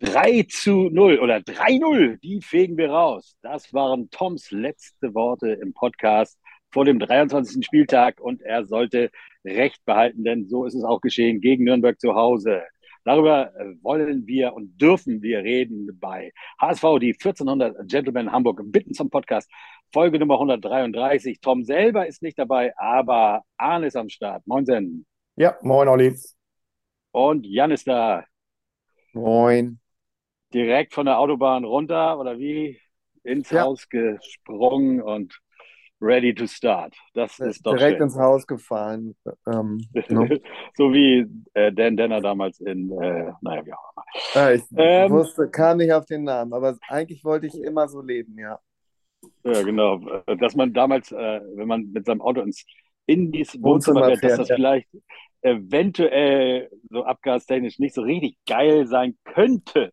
3 0.00 0.42
zu 0.50 0.90
0 0.90 1.20
oder 1.20 1.36
3-0, 1.36 2.20
die 2.20 2.42
fegen 2.42 2.76
wir 2.76 2.90
raus. 2.90 3.38
Das 3.40 3.72
waren 3.72 4.10
Toms 4.10 4.50
letzte 4.50 5.14
Worte 5.14 5.52
im 5.52 5.72
Podcast 5.72 6.38
vor 6.70 6.84
dem 6.84 6.98
23. 6.98 7.64
Spieltag 7.64 8.20
und 8.20 8.42
er 8.42 8.66
sollte 8.66 9.10
Recht 9.44 9.84
behalten, 9.86 10.24
denn 10.24 10.48
so 10.48 10.66
ist 10.66 10.74
es 10.74 10.84
auch 10.84 11.00
geschehen 11.00 11.40
gegen 11.40 11.64
Nürnberg 11.64 11.98
zu 11.98 12.14
Hause. 12.14 12.62
Darüber 13.04 13.52
wollen 13.82 14.26
wir 14.26 14.52
und 14.52 14.78
dürfen 14.80 15.22
wir 15.22 15.38
reden 15.38 15.96
bei 15.98 16.32
HSV, 16.60 16.82
die 17.00 17.12
1400 17.12 17.88
Gentlemen 17.88 18.32
Hamburg, 18.32 18.60
bitten 18.66 18.92
zum 18.92 19.08
Podcast. 19.08 19.48
Folge 19.92 20.18
Nummer 20.18 20.34
133. 20.34 21.40
Tom 21.40 21.62
selber 21.62 22.06
ist 22.06 22.20
nicht 22.20 22.38
dabei, 22.38 22.76
aber 22.76 23.42
Arne 23.56 23.86
ist 23.86 23.96
am 23.96 24.08
Start. 24.08 24.44
Moin, 24.46 24.66
Sen. 24.66 25.06
Ja, 25.36 25.56
moin, 25.62 25.86
Olli. 25.86 26.16
Und 27.12 27.46
Jan 27.46 27.70
ist 27.70 27.86
da. 27.86 28.24
Moin. 29.14 29.78
Direkt 30.56 30.94
von 30.94 31.04
der 31.04 31.18
Autobahn 31.18 31.64
runter 31.64 32.18
oder 32.18 32.38
wie? 32.38 32.80
Ins 33.24 33.50
Ja. 33.50 33.64
Haus 33.64 33.86
gesprungen 33.90 35.02
und 35.02 35.38
ready 36.00 36.34
to 36.34 36.46
start. 36.46 36.94
Das 37.12 37.38
ist 37.40 37.66
doch 37.66 37.74
Direkt 37.74 37.98
schön. 37.98 38.04
ins 38.04 38.16
Haus 38.16 38.46
gefahren. 38.46 39.14
Ähm, 39.46 39.86
ne? 40.08 40.40
so 40.74 40.94
wie 40.94 41.26
äh, 41.52 41.70
Dan 41.72 41.98
Denner 41.98 42.22
damals 42.22 42.58
in, 42.60 42.90
äh, 42.90 43.32
naja, 43.42 43.66
wie 43.66 43.72
auch 43.74 43.92
immer. 43.92 44.04
ja, 44.34 44.50
ich 44.52 44.62
Ähm. 44.74 45.10
wusste, 45.10 45.50
kam 45.50 45.76
nicht 45.76 45.92
auf 45.92 46.06
den 46.06 46.24
Namen, 46.24 46.54
aber 46.54 46.78
eigentlich 46.88 47.22
wollte 47.22 47.48
ich 47.48 47.60
immer 47.60 47.86
so 47.86 48.00
leben, 48.00 48.38
ja. 48.38 48.58
Ja, 49.44 49.62
genau. 49.62 49.98
Dass 50.38 50.56
man 50.56 50.72
damals, 50.72 51.12
äh, 51.12 51.40
wenn 51.54 51.68
man 51.68 51.92
mit 51.92 52.06
seinem 52.06 52.22
Auto 52.22 52.40
ins 52.40 52.64
Indies 53.04 53.60
Wohnzimmer 53.60 54.06
Wohnzimmer 54.06 54.16
fährt, 54.16 54.32
dass 54.32 54.38
das 54.38 54.48
ja. 54.48 54.56
vielleicht 54.56 54.88
eventuell 55.42 56.70
so 56.88 57.04
abgastechnisch 57.04 57.78
nicht 57.78 57.94
so 57.94 58.00
richtig 58.00 58.38
geil 58.46 58.86
sein 58.86 59.18
könnte. 59.24 59.92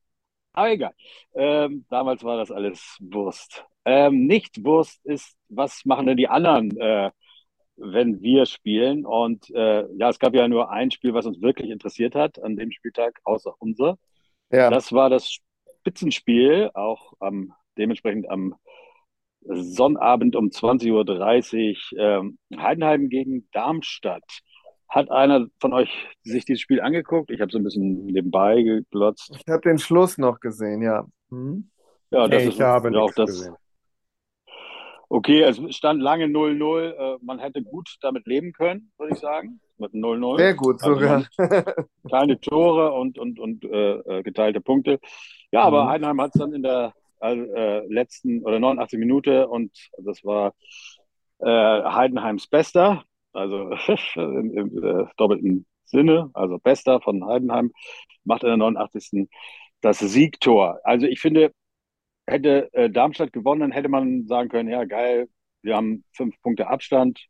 Aber 0.54 0.72
egal. 0.72 0.94
Ähm, 1.34 1.86
damals 1.90 2.24
war 2.24 2.38
das 2.38 2.52
alles 2.52 2.98
Wurst. 3.00 3.66
Ähm, 3.86 4.28
nicht 4.28 4.64
Wurst 4.64 5.04
ist, 5.06 5.36
was 5.50 5.84
machen 5.86 6.06
denn 6.06 6.18
die 6.18 6.30
anderen, 6.30 6.78
äh, 6.78 7.12
wenn 7.76 8.22
wir 8.22 8.46
spielen? 8.46 9.06
Und 9.06 9.50
äh, 9.50 9.86
ja, 9.98 10.10
es 10.10 10.20
gab 10.20 10.36
ja 10.36 10.48
nur 10.48 10.70
ein 10.70 10.92
Spiel, 10.92 11.14
was 11.14 11.26
uns 11.26 11.42
wirklich 11.42 11.70
interessiert 11.70 12.16
hat 12.16 12.42
an 12.42 12.56
dem 12.56 12.72
Spieltag, 12.72 13.20
außer 13.24 13.54
unser. 13.60 13.98
Ja, 14.52 14.70
Das 14.70 14.94
war 14.94 15.10
das 15.10 15.40
Spitzenspiel, 15.80 16.70
auch 16.76 17.14
am, 17.20 17.54
dementsprechend 17.78 18.30
am 18.30 18.56
Sonnabend 19.46 20.36
um 20.36 20.48
20.30 20.48 21.96
Uhr, 21.96 22.00
ähm, 22.00 22.38
Heidenheim 22.56 23.10
gegen 23.10 23.50
Darmstadt. 23.52 24.24
Hat 24.94 25.10
einer 25.10 25.48
von 25.60 25.74
euch 25.74 25.90
sich 26.22 26.46
dieses 26.46 26.62
Spiel 26.62 26.80
angeguckt? 26.80 27.32
Ich 27.32 27.42
habe 27.42 27.52
so 27.52 27.58
ein 27.58 27.64
bisschen 27.64 28.06
nebenbei 28.06 28.62
geglotzt. 28.62 29.32
ich 29.36 29.52
habe 29.52 29.62
den 29.62 29.80
Schluss 29.80 30.20
noch 30.20 30.40
gesehen, 30.40 30.84
ja. 30.84 31.06
Hm? 31.32 31.68
Ja, 32.12 32.28
das 32.28 32.44
Nee, 32.44 32.50
ist 32.50 32.56
ich 32.56 32.62
habe 32.62 33.02
auch 33.02 33.12
das. 33.16 33.26
gesehen. 33.32 33.56
Okay, 35.10 35.42
es 35.42 35.60
stand 35.76 36.02
lange 36.02 36.26
0-0. 36.28 36.92
Äh, 36.92 37.18
man 37.24 37.40
hätte 37.40 37.64
gut 37.64 37.98
damit 38.02 38.28
leben 38.28 38.54
können, 38.54 38.92
würde 39.00 39.14
ich 39.14 39.20
sagen. 39.20 39.60
Mit 39.80 39.94
0-0. 39.94 40.38
Sehr 40.38 40.54
gut 40.54 40.84
Also 40.84 40.96
sogar. 40.96 41.26
keine 42.12 42.40
Tore 42.40 42.92
und, 42.94 43.18
und, 43.18 43.40
und 43.40 43.64
äh, 43.66 43.94
äh, 44.20 44.24
geteilte 44.24 44.62
Punkte. 44.62 45.00
Ja, 45.52 45.64
aber 45.64 45.86
Mhm. 45.86 45.90
Heidenheim 45.90 46.22
hat 46.22 46.36
es 46.36 46.40
dann 46.40 46.54
in 46.54 46.62
der 46.62 46.94
äh, 47.22 47.86
letzten 47.88 48.44
oder 48.44 48.60
89 48.60 49.00
Minute 49.00 49.48
und 49.48 49.72
das 49.98 50.24
war 50.24 50.54
äh, 51.40 51.46
Heidenheims 51.48 52.48
Bester, 52.48 53.04
also 53.34 53.72
im, 54.16 54.52
im 54.58 54.84
äh, 54.84 55.06
doppelten 55.18 55.66
Sinne, 55.86 56.30
also 56.34 56.58
Bester 56.60 57.02
von 57.02 57.26
Heidenheim, 57.26 57.72
macht 58.24 58.44
in 58.44 58.50
der 58.50 58.58
89. 58.58 59.30
das 59.82 60.00
Siegtor. 60.00 60.80
Also 60.84 61.08
ich 61.08 61.20
finde, 61.20 61.52
hätte 62.28 62.74
äh, 62.74 62.90
Darmstadt 62.90 63.34
gewonnen, 63.34 63.72
hätte 63.72 63.90
man 63.90 64.28
sagen 64.28 64.50
können, 64.50 64.70
ja 64.70 64.86
geil, 64.86 65.28
wir 65.62 65.76
haben 65.76 66.04
fünf 66.14 66.40
Punkte 66.42 66.68
Abstand, 66.68 67.28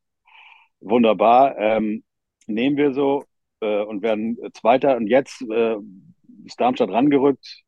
wunderbar, 0.80 1.58
ähm, 1.58 2.04
nehmen 2.48 2.78
wir 2.78 2.94
so 2.94 3.26
äh, 3.62 3.84
und 3.84 4.02
werden 4.02 4.38
Zweiter. 4.54 4.98
Und 4.98 5.08
jetzt 5.08 5.42
äh, 5.50 5.78
ist 6.46 6.60
Darmstadt 6.60 6.90
rangerückt, 6.90 7.64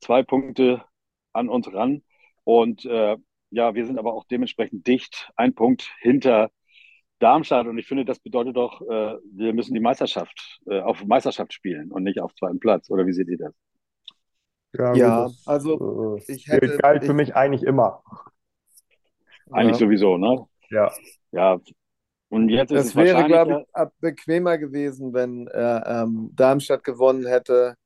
zwei 0.00 0.22
Punkte 0.22 0.84
an 1.32 1.48
uns 1.48 1.72
ran. 1.72 2.02
Und 2.44 2.84
äh, 2.84 3.16
ja, 3.50 3.74
wir 3.74 3.86
sind 3.86 3.98
aber 3.98 4.14
auch 4.14 4.24
dementsprechend 4.24 4.86
dicht, 4.86 5.30
ein 5.36 5.54
Punkt 5.54 5.90
hinter 6.00 6.50
Darmstadt. 7.18 7.66
Und 7.66 7.78
ich 7.78 7.86
finde, 7.86 8.04
das 8.04 8.18
bedeutet 8.20 8.56
doch, 8.56 8.80
äh, 8.82 9.16
wir 9.32 9.52
müssen 9.54 9.74
die 9.74 9.80
Meisterschaft 9.80 10.60
äh, 10.66 10.80
auf 10.80 11.04
Meisterschaft 11.04 11.52
spielen 11.52 11.90
und 11.92 12.02
nicht 12.04 12.20
auf 12.20 12.34
zweiten 12.34 12.60
Platz. 12.60 12.90
Oder 12.90 13.06
wie 13.06 13.12
seht 13.12 13.28
ihr 13.28 13.38
das? 13.38 13.54
Ja, 14.72 14.94
Ja, 14.94 15.24
gut, 15.24 15.34
das, 15.36 15.46
also 15.46 16.16
äh, 16.18 16.32
ich 16.32 16.44
gilt- 16.46 16.62
hätte, 16.62 16.78
galt 16.78 17.04
für 17.04 17.12
ich, 17.12 17.16
mich 17.16 17.34
eigentlich 17.36 17.62
immer. 17.62 18.02
Eigentlich 19.50 19.78
ja. 19.80 19.86
sowieso, 19.86 20.16
ne? 20.18 20.46
Ja. 20.70 20.92
Ja. 21.32 21.60
Und 22.28 22.48
jetzt 22.48 22.72
ist 22.72 22.78
Das 22.78 22.86
es 22.88 22.96
wäre, 22.96 23.24
glaube 23.24 23.64
ich, 23.74 23.88
bequemer 24.00 24.58
gewesen, 24.58 25.14
wenn 25.14 25.46
äh, 25.48 26.02
ähm, 26.02 26.30
Darmstadt 26.34 26.82
gewonnen 26.84 27.26
hätte 27.26 27.76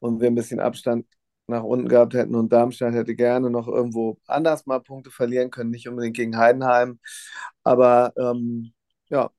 und 0.00 0.20
wir 0.20 0.28
ein 0.28 0.34
bisschen 0.34 0.60
Abstand 0.60 1.06
nach 1.46 1.62
unten 1.62 1.88
gehabt 1.88 2.14
hätten 2.14 2.34
und 2.34 2.52
Darmstadt 2.52 2.94
hätte 2.94 3.14
gerne 3.14 3.50
noch 3.50 3.68
irgendwo 3.68 4.18
anders 4.26 4.66
mal 4.66 4.80
Punkte 4.80 5.10
verlieren 5.10 5.50
können, 5.50 5.70
nicht 5.70 5.88
unbedingt 5.88 6.16
gegen 6.16 6.36
Heidenheim. 6.36 7.00
Aber 7.64 8.12
ähm, 8.16 8.72
ja, 9.08 9.30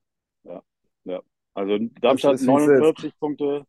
ja, 0.44 0.62
ja. 1.04 1.20
Also 1.54 1.78
Darmstadt 2.00 2.34
ist, 2.34 2.46
wie 2.46 2.52
es 2.52 2.62
ist. 2.62 2.68
49 2.68 3.18
Punkte, 3.18 3.66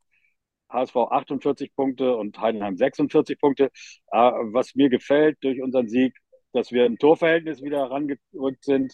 HSV 0.69 0.96
48 0.96 1.75
Punkte 1.75 2.16
und 2.16 2.40
Heidenheim 2.40 2.78
46 2.78 3.40
Punkte. 3.40 3.66
Äh, 4.12 4.18
was 4.18 4.75
mir 4.75 4.90
gefällt 4.90 5.38
durch 5.41 5.62
unseren 5.62 5.88
Sieg, 5.88 6.16
dass 6.53 6.72
wir 6.72 6.85
im 6.85 6.97
Torverhältnis 6.97 7.62
wieder 7.62 7.90
rangerückt 7.90 8.63
sind. 8.63 8.94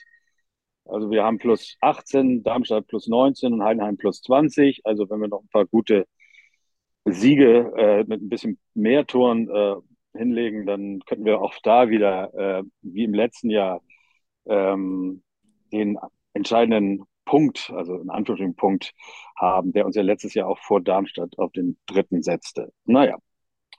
Also 0.85 1.09
wir 1.11 1.23
haben 1.23 1.37
plus 1.37 1.77
18, 1.81 2.43
Darmstadt 2.43 2.87
plus 2.87 3.07
19 3.07 3.53
und 3.53 3.63
Heidenheim 3.63 3.97
plus 3.97 4.21
20. 4.21 4.81
Also 4.83 5.09
wenn 5.09 5.21
wir 5.21 5.27
noch 5.27 5.41
ein 5.41 5.49
paar 5.49 5.65
gute 5.65 6.07
Siege 7.05 7.73
äh, 7.75 8.03
mit 8.07 8.21
ein 8.21 8.29
bisschen 8.29 8.59
mehr 8.73 9.05
Toren 9.05 9.49
äh, 9.49 9.75
hinlegen, 10.17 10.65
dann 10.65 10.99
könnten 11.05 11.25
wir 11.25 11.41
auch 11.41 11.53
da 11.63 11.89
wieder, 11.89 12.33
äh, 12.33 12.63
wie 12.81 13.03
im 13.05 13.13
letzten 13.13 13.49
Jahr, 13.49 13.81
ähm, 14.45 15.23
den 15.71 15.97
entscheidenden 16.33 17.03
Punkt, 17.25 17.71
also 17.75 17.95
in 17.95 18.09
Anführungsstrichen 18.09 18.55
Punkt 18.55 18.93
haben, 19.37 19.71
der 19.73 19.85
uns 19.85 19.95
ja 19.95 20.01
letztes 20.01 20.33
Jahr 20.33 20.47
auch 20.47 20.59
vor 20.59 20.81
Darmstadt 20.81 21.37
auf 21.37 21.51
den 21.51 21.77
dritten 21.85 22.21
setzte. 22.21 22.71
Naja, 22.85 23.17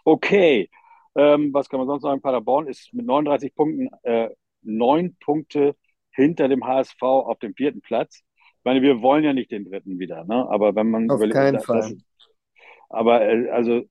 okay. 0.05 0.71
Ähm, 1.15 1.53
was 1.53 1.69
kann 1.69 1.78
man 1.78 1.87
sonst 1.87 2.03
sagen? 2.03 2.22
Paderborn 2.22 2.66
ist 2.66 2.94
mit 2.94 3.05
39 3.05 3.55
Punkten 3.55 3.91
äh, 4.03 4.31
neun 4.62 5.16
Punkte 5.16 5.77
hinter 6.11 6.49
dem 6.49 6.65
HSV 6.65 7.03
auf 7.03 7.38
dem 7.38 7.55
vierten 7.55 7.82
Platz. 7.82 8.22
Ich 8.37 8.65
meine, 8.65 8.81
wir 8.81 9.03
wollen 9.03 9.25
ja 9.25 9.32
nicht 9.32 9.50
den 9.50 9.65
dritten 9.65 9.99
wieder, 9.99 10.25
ne? 10.25 10.49
Aber 10.49 10.75
wenn 10.75 10.91
man 10.91 11.11
Auf 11.11 11.16
überlegt, 11.16 11.34
keinen 11.34 11.55
das, 11.55 11.65
Fall. 11.65 11.97
Aber 12.93 13.23
äh, 13.29 13.51
also 13.51 13.83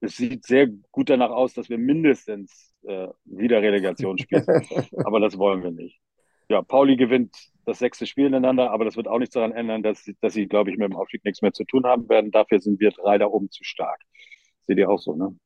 es 0.00 0.16
sieht 0.16 0.46
sehr 0.46 0.68
gut 0.92 1.10
danach 1.10 1.30
aus, 1.30 1.54
dass 1.54 1.68
wir 1.68 1.78
mindestens 1.78 2.74
äh, 2.84 3.08
wieder 3.24 3.62
Relegation 3.62 4.18
spielen. 4.18 4.48
aber 5.02 5.20
das 5.20 5.38
wollen 5.38 5.62
wir 5.62 5.70
nicht. 5.72 6.00
Ja, 6.48 6.62
Pauli 6.62 6.96
gewinnt 6.96 7.36
das 7.66 7.78
sechste 7.80 8.06
Spiel 8.06 8.26
ineinander, 8.26 8.70
aber 8.72 8.84
das 8.84 8.96
wird 8.96 9.08
auch 9.08 9.18
nichts 9.18 9.34
daran 9.34 9.52
ändern, 9.52 9.82
dass, 9.82 10.04
sie- 10.04 10.16
dass 10.20 10.34
sie, 10.34 10.48
glaube 10.48 10.70
ich, 10.70 10.78
mit 10.78 10.90
dem 10.90 10.96
Aufstieg 10.96 11.24
nichts 11.24 11.42
mehr 11.42 11.52
zu 11.52 11.64
tun 11.64 11.86
haben 11.86 12.08
werden. 12.08 12.30
Dafür 12.32 12.60
sind 12.60 12.80
wir 12.80 12.90
drei 12.92 13.18
da 13.18 13.26
oben 13.26 13.50
zu 13.50 13.64
stark. 13.64 14.00
Seht 14.66 14.78
ihr 14.78 14.90
auch 14.90 14.98
so, 15.00 15.14
ne? 15.14 15.36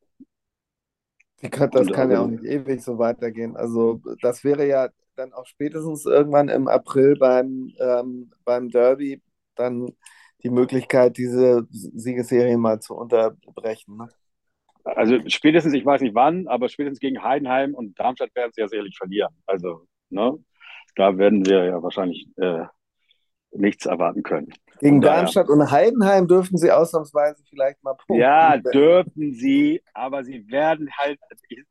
Kann, 1.51 1.69
das 1.71 1.87
Und 1.87 1.91
kann 1.91 2.09
ja 2.11 2.21
auch 2.21 2.27
also, 2.27 2.29
nicht 2.29 2.43
ewig 2.43 2.81
so 2.81 2.97
weitergehen. 2.97 3.55
Also 3.55 4.01
das 4.21 4.43
wäre 4.43 4.67
ja 4.67 4.89
dann 5.15 5.33
auch 5.33 5.45
spätestens 5.45 6.05
irgendwann 6.05 6.49
im 6.49 6.67
April 6.67 7.15
beim, 7.17 7.71
ähm, 7.79 8.31
beim 8.45 8.69
Derby 8.69 9.21
dann 9.55 9.91
die 10.45 10.51
Möglichkeit, 10.51 11.17
diese 11.17 11.67
Siegesserie 11.71 12.57
mal 12.57 12.79
zu 12.79 12.95
unterbrechen. 12.95 13.97
Ne? 13.97 14.09
also 14.85 15.17
spätestens, 15.27 15.73
ich 15.73 15.85
weiß 15.85 16.01
nicht 16.01 16.15
wann, 16.15 16.47
aber 16.47 16.69
spätestens 16.69 16.99
gegen 16.99 17.23
Heidenheim 17.23 17.73
und 17.73 17.99
Darmstadt 17.99 18.33
werden 18.35 18.51
sie 18.53 18.61
ja 18.61 18.67
sicherlich 18.67 18.95
verlieren. 18.97 19.33
Also, 19.47 19.87
ne? 20.09 20.37
Da 20.95 21.17
werden 21.17 21.45
wir 21.45 21.65
ja 21.65 21.81
wahrscheinlich 21.81 22.27
äh, 22.37 22.65
nichts 23.51 23.85
erwarten 23.85 24.23
können. 24.23 24.53
Gegen 24.79 25.01
daher, 25.01 25.17
Darmstadt 25.17 25.49
und 25.49 25.71
Heidenheim 25.71 26.27
dürften 26.27 26.57
sie 26.57 26.71
ausnahmsweise 26.71 27.43
vielleicht 27.49 27.83
mal 27.83 27.95
ja, 28.09 28.51
punkten. 28.51 28.71
dürfen 28.71 29.33
sie, 29.33 29.81
aber 29.93 30.23
sie 30.23 30.47
werden 30.49 30.89
halt, 30.97 31.19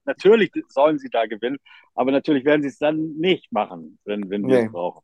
natürlich 0.04 0.50
sollen 0.69 0.98
sie 0.98 1.10
da 1.10 1.26
gewinnen, 1.26 1.58
aber 1.94 2.10
natürlich 2.10 2.44
werden 2.44 2.62
sie 2.62 2.69
es 2.69 2.78
dann 2.78 3.14
nicht 3.19 3.52
machen, 3.52 3.98
wenn, 4.04 4.28
wenn 4.31 4.48
wir 4.48 4.56
es 4.56 4.64
Nee, 4.64 4.69
brauchen. 4.69 5.02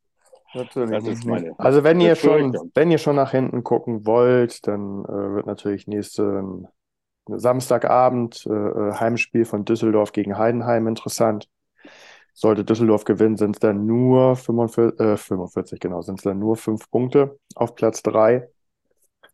Natürlich 0.55 1.25
meine 1.25 1.59
Also 1.59 1.85
wenn 1.85 2.01
ihr 2.01 2.17
schon, 2.17 2.57
wenn 2.75 2.91
ihr 2.91 2.99
schon 2.99 3.17
nach 3.17 3.31
hinten 3.31 3.63
gucken 3.63 4.07
wollt, 4.07 4.67
dann 4.67 5.05
äh, 5.05 5.35
wird 5.35 5.47
natürlich 5.47 5.87
nächsten 5.87 6.67
Samstagabend 7.27 8.47
äh, 8.47 8.53
äh, 8.53 8.93
Heimspiel 8.95 9.45
von 9.45 9.65
Düsseldorf 9.65 10.13
gegen 10.13 10.37
Heidenheim 10.39 10.87
interessant. 10.87 11.49
Sollte 12.33 12.65
Düsseldorf 12.65 13.05
gewinnen, 13.05 13.37
sind 13.37 13.57
es 13.57 13.61
dann 13.61 13.87
nur 13.87 14.37
45, 14.37 15.01
äh, 15.01 15.17
45, 15.17 15.81
genau, 15.81 16.01
sind 16.03 16.19
es 16.19 16.25
dann 16.25 16.39
nur 16.39 16.57
fünf 16.57 16.91
Punkte 16.91 17.39
auf 17.55 17.75
Platz 17.75 18.03
drei. 18.03 18.49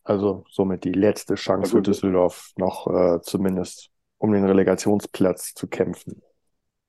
Also 0.03 0.45
somit 0.49 0.85
die 0.85 0.93
letzte 0.93 1.35
Chance 1.35 1.73
für 1.73 1.83
Düsseldorf 1.83 2.53
noch 2.57 2.87
äh, 2.87 3.21
zumindest 3.23 3.91
um 4.19 4.33
den 4.33 4.45
Relegationsplatz 4.45 5.55
zu 5.55 5.67
kämpfen. 5.69 6.23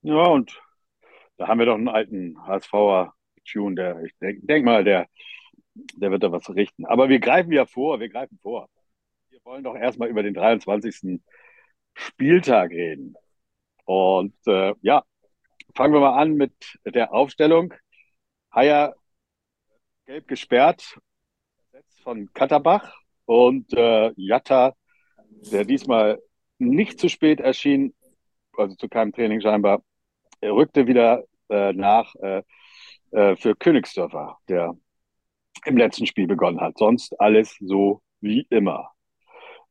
Ja, 0.02 0.24
und 0.24 0.60
da 1.36 1.48
haben 1.48 1.58
wir 1.58 1.66
doch 1.66 1.74
einen 1.74 1.88
alten 1.88 2.36
HSVer 2.46 3.12
Tune, 3.50 3.74
der, 3.76 4.02
ich 4.02 4.12
denke 4.20 4.46
denk 4.46 4.64
mal, 4.64 4.84
der, 4.84 5.06
der 5.96 6.10
wird 6.10 6.22
da 6.22 6.32
was 6.32 6.48
richten. 6.50 6.84
Aber 6.86 7.08
wir 7.08 7.20
greifen 7.20 7.52
ja 7.52 7.66
vor, 7.66 8.00
wir 8.00 8.08
greifen 8.08 8.38
vor. 8.42 8.68
Wir 9.30 9.40
wollen 9.44 9.64
doch 9.64 9.76
erstmal 9.76 10.08
über 10.08 10.22
den 10.22 10.34
23. 10.34 11.20
Spieltag 11.94 12.70
reden. 12.70 13.14
Und 13.84 14.34
äh, 14.46 14.74
ja, 14.82 15.04
fangen 15.74 15.94
wir 15.94 16.00
mal 16.00 16.20
an 16.20 16.34
mit 16.34 16.52
der 16.84 17.12
Aufstellung. 17.12 17.74
Haier 18.52 18.94
gelb 20.06 20.26
gesperrt, 20.26 20.98
von 22.02 22.32
Katterbach 22.32 22.94
und 23.26 23.72
äh, 23.74 24.12
Jatta, 24.16 24.74
der 25.52 25.64
diesmal 25.64 26.18
nicht 26.58 26.98
zu 26.98 27.08
spät 27.08 27.40
erschien, 27.40 27.94
also 28.56 28.74
zu 28.76 28.88
keinem 28.88 29.12
Training 29.12 29.40
scheinbar, 29.40 29.82
rückte 30.42 30.86
wieder 30.86 31.24
äh, 31.50 31.72
nach 31.74 32.14
äh, 32.16 32.42
äh, 33.12 33.36
für 33.36 33.54
Königsdörfer, 33.54 34.38
der 34.48 34.76
im 35.64 35.76
letzten 35.76 36.06
Spiel 36.06 36.26
begonnen 36.26 36.60
hat. 36.60 36.78
Sonst 36.78 37.18
alles 37.20 37.56
so 37.60 38.02
wie 38.20 38.46
immer. 38.50 38.90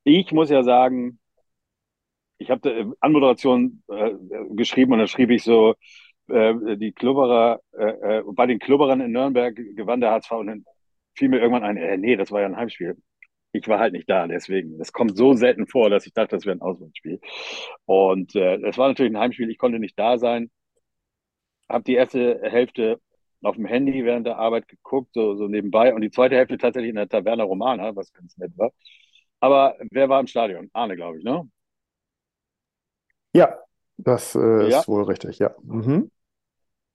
Ich 0.04 0.32
muss 0.32 0.50
ja 0.50 0.64
sagen, 0.64 1.20
ich 2.38 2.50
habe 2.50 2.70
äh, 2.70 2.86
Anmoderation 3.00 3.84
äh, 3.90 4.12
geschrieben 4.52 4.94
und 4.94 5.00
da 5.00 5.08
schrieb 5.08 5.32
ich 5.32 5.44
so, 5.44 5.76
äh, 6.30 6.78
die 6.78 6.92
Klubberer, 6.92 7.62
äh, 7.78 8.20
äh, 8.20 8.24
bei 8.26 8.46
den 8.46 8.60
Klubberern 8.60 9.02
in 9.02 9.12
Nürnberg 9.12 9.56
gewann 9.56 10.02
der 10.02 10.12
HSV 10.12 10.32
und 10.32 10.48
dann 10.48 10.66
fiel 11.16 11.30
mir 11.30 11.40
irgendwann 11.40 11.64
ein, 11.64 11.78
äh, 11.78 11.98
nee, 11.98 12.16
das 12.16 12.32
war 12.32 12.42
ja 12.42 12.48
ein 12.48 12.58
Heimspiel. 12.58 12.98
Ich 13.54 13.68
war 13.68 13.80
halt 13.80 13.94
nicht 13.94 14.10
da, 14.10 14.28
deswegen. 14.28 14.78
Das 14.78 14.92
kommt 14.92 15.18
so 15.18 15.34
selten 15.34 15.68
vor, 15.68 15.90
dass 15.90 16.06
ich 16.06 16.14
dachte, 16.14 16.36
das 16.36 16.46
wäre 16.46 16.58
ein 16.58 16.62
Auswärtsspiel. 16.62 17.20
Und 17.86 18.36
es 18.36 18.78
war 18.78 18.90
natürlich 18.90 19.12
ein 19.14 19.18
Heimspiel, 19.20 19.50
ich 19.50 19.58
konnte 19.58 19.80
nicht 19.80 19.98
da 19.98 20.18
sein. 20.18 20.52
Habe 21.70 21.84
die 21.86 21.96
erste 21.96 22.40
Hälfte 22.44 23.00
auf 23.48 23.56
dem 23.56 23.66
Handy 23.66 24.04
während 24.06 24.28
der 24.28 24.38
Arbeit 24.38 24.68
geguckt, 24.68 25.14
so, 25.14 25.36
so 25.36 25.48
nebenbei. 25.48 25.94
Und 25.94 26.02
die 26.02 26.12
zweite 26.12 26.36
Hälfte 26.36 26.58
tatsächlich 26.58 26.90
in 26.90 26.96
der 26.96 27.10
Taverna 27.10 27.44
Romana, 27.44 27.96
was 27.96 28.14
ganz 28.14 28.38
nett 28.38 28.52
war. 28.58 28.72
Aber 29.40 29.76
wer 29.92 30.10
war 30.10 30.20
im 30.20 30.28
Stadion? 30.28 30.70
Arne, 30.74 30.96
glaube 30.96 31.20
ich, 31.20 31.24
ne? 31.24 31.50
Ja, 33.34 33.58
das 33.98 34.36
äh, 34.36 34.70
ja. 34.70 34.80
ist 34.80 34.88
wohl 34.88 35.04
richtig, 35.04 35.40
ja. 35.40 35.56
Mhm. 35.64 36.12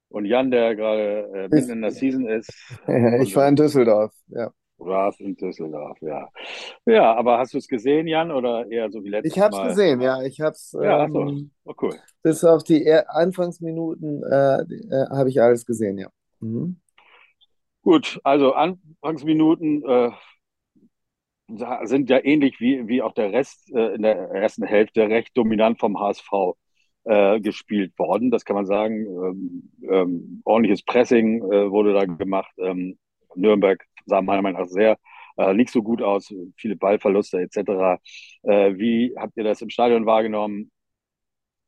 Und 0.09 0.27
Jan, 0.27 0.51
der 0.51 0.77
gerade 0.77 1.31
äh, 1.35 1.49
mitten 1.49 1.71
in 1.71 1.83
der 1.83 1.91
Season 1.91 2.27
ist. 2.27 2.53
ich 3.23 3.35
war 3.35 3.49
in 3.49 3.57
Düsseldorf, 3.57 4.13
ja. 4.29 4.51
Du 4.79 4.87
warst 4.87 5.21
in 5.21 5.37
Düsseldorf, 5.37 5.97
ja. 6.01 6.29
Ja, 6.85 7.15
aber 7.15 7.39
hast 7.39 7.55
du 7.55 7.59
es 7.59 7.69
gesehen, 7.69 8.09
Jan, 8.09 8.33
oder 8.33 8.69
eher 8.69 8.91
so 8.91 9.03
wie 9.05 9.11
letztes 9.11 9.37
Mal? 9.37 9.49
Ich 9.49 9.53
habe 9.53 9.63
es 9.63 9.77
gesehen, 9.77 10.01
ja. 10.01 10.23
Ich 10.23 10.41
habe 10.41 10.53
es. 10.53 10.73
Ja, 10.73 11.05
ähm, 11.05 11.51
oh, 11.65 11.75
cool. 11.81 11.95
Bis 12.23 12.45
auf 12.45 12.65
die 12.65 12.93
Anfangsminuten 12.93 14.23
äh, 14.25 14.63
äh, 14.63 15.07
habe 15.11 15.29
ich 15.29 15.41
alles 15.41 15.65
gesehen, 15.65 15.99
ja. 15.99 16.09
Mhm. 16.43 16.77
Gut, 17.83 18.21
also 18.25 18.55
Anfangsminuten 18.55 19.83
äh, 19.85 20.11
sind 21.85 22.09
ja 22.11 22.25
ähnlich 22.25 22.61
wie, 22.61 22.87
wie 22.89 23.03
auch 23.03 23.13
der 23.13 23.33
Rest 23.33 23.71
äh, 23.75 23.95
in 23.95 24.03
der 24.03 24.17
ersten 24.31 24.65
Hälfte 24.65 25.09
recht 25.09 25.37
dominant 25.37 25.79
vom 25.81 25.99
HSV 25.99 26.31
äh, 27.05 27.41
gespielt 27.41 27.99
worden. 27.99 28.31
Das 28.31 28.45
kann 28.45 28.57
man 28.57 28.67
sagen. 28.67 29.07
Ähm, 29.07 29.73
ähm, 29.91 30.43
ordentliches 30.45 30.85
Pressing 30.85 31.43
äh, 31.53 31.71
wurde 31.71 31.93
da 31.93 32.05
gemacht. 32.05 32.53
Ähm, 32.59 32.99
Nürnberg 33.35 33.85
sah 34.07 34.23
meiner 34.23 34.43
Meinung 34.43 34.61
nach 34.61 34.69
sehr 34.69 34.99
äh, 35.37 35.53
nicht 35.55 35.71
so 35.71 35.83
gut 35.83 36.03
aus, 36.03 36.33
viele 36.57 36.77
Ballverluste 36.77 37.41
etc. 37.41 37.99
Äh, 38.43 38.77
wie 38.79 39.15
habt 39.17 39.37
ihr 39.37 39.45
das 39.45 39.63
im 39.63 39.71
Stadion 39.71 40.07
wahrgenommen? 40.07 40.71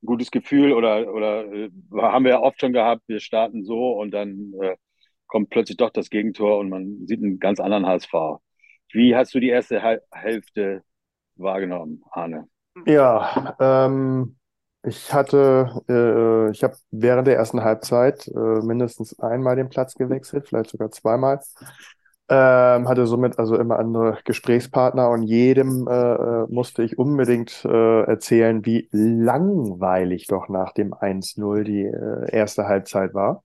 Gutes 0.05 0.31
Gefühl 0.31 0.73
oder, 0.73 1.13
oder 1.13 1.45
äh, 1.53 1.71
haben 1.97 2.25
wir 2.25 2.33
ja 2.33 2.41
oft 2.41 2.61
schon 2.61 2.73
gehabt, 2.73 3.03
wir 3.07 3.21
starten 3.21 3.65
so 3.65 3.93
und 3.93 4.13
dann 4.13 4.53
äh, 4.61 4.77
kommt 5.27 5.51
plötzlich 5.51 5.77
doch 5.77 5.91
das 5.91 6.11
Gegentor 6.11 6.59
und 6.59 6.69
man 6.69 7.07
sieht 7.07 7.23
einen 7.23 7.39
ganz 7.39 7.61
anderen 7.61 7.87
HSV. 7.87 8.13
Wie 8.93 9.17
hast 9.17 9.35
du 9.35 9.41
die 9.41 9.49
erste 9.49 9.83
Hälfte 10.13 10.83
wahrgenommen, 11.37 12.03
Arne? 12.13 12.47
Ja, 12.87 13.57
ähm, 13.61 14.37
ich 14.83 15.13
hatte, 15.13 15.83
äh, 15.89 16.51
ich 16.51 16.63
habe 16.63 16.77
während 16.91 17.27
der 17.27 17.37
ersten 17.37 17.63
Halbzeit 17.63 18.29
äh, 18.29 18.61
mindestens 18.63 19.19
einmal 19.19 19.57
den 19.57 19.71
Platz 19.71 19.95
gewechselt, 19.95 20.47
vielleicht 20.49 20.71
sogar 20.71 20.91
zweimal. 20.91 21.41
Ähm, 22.29 22.89
hatte 22.89 23.07
somit 23.07 23.39
also 23.39 23.57
immer 23.57 23.79
andere 23.79 24.19
Gesprächspartner 24.25 25.11
und 25.11 25.25
jedem 25.25 25.87
äh, 25.87 25.93
äh 25.93 26.47
musste 26.49 26.83
ich 26.83 26.99
unbedingt 26.99 27.65
äh, 27.67 28.03
erzählen, 28.05 28.65
wie 28.65 28.89
langweilig 28.93 30.27
doch 30.29 30.49
nach 30.49 30.73
dem 30.73 30.95
1-0 30.95 31.65
die 31.65 31.85
äh, 31.85 32.31
erste 32.35 32.67
Halbzeit 32.67 33.13
war. 33.13 33.45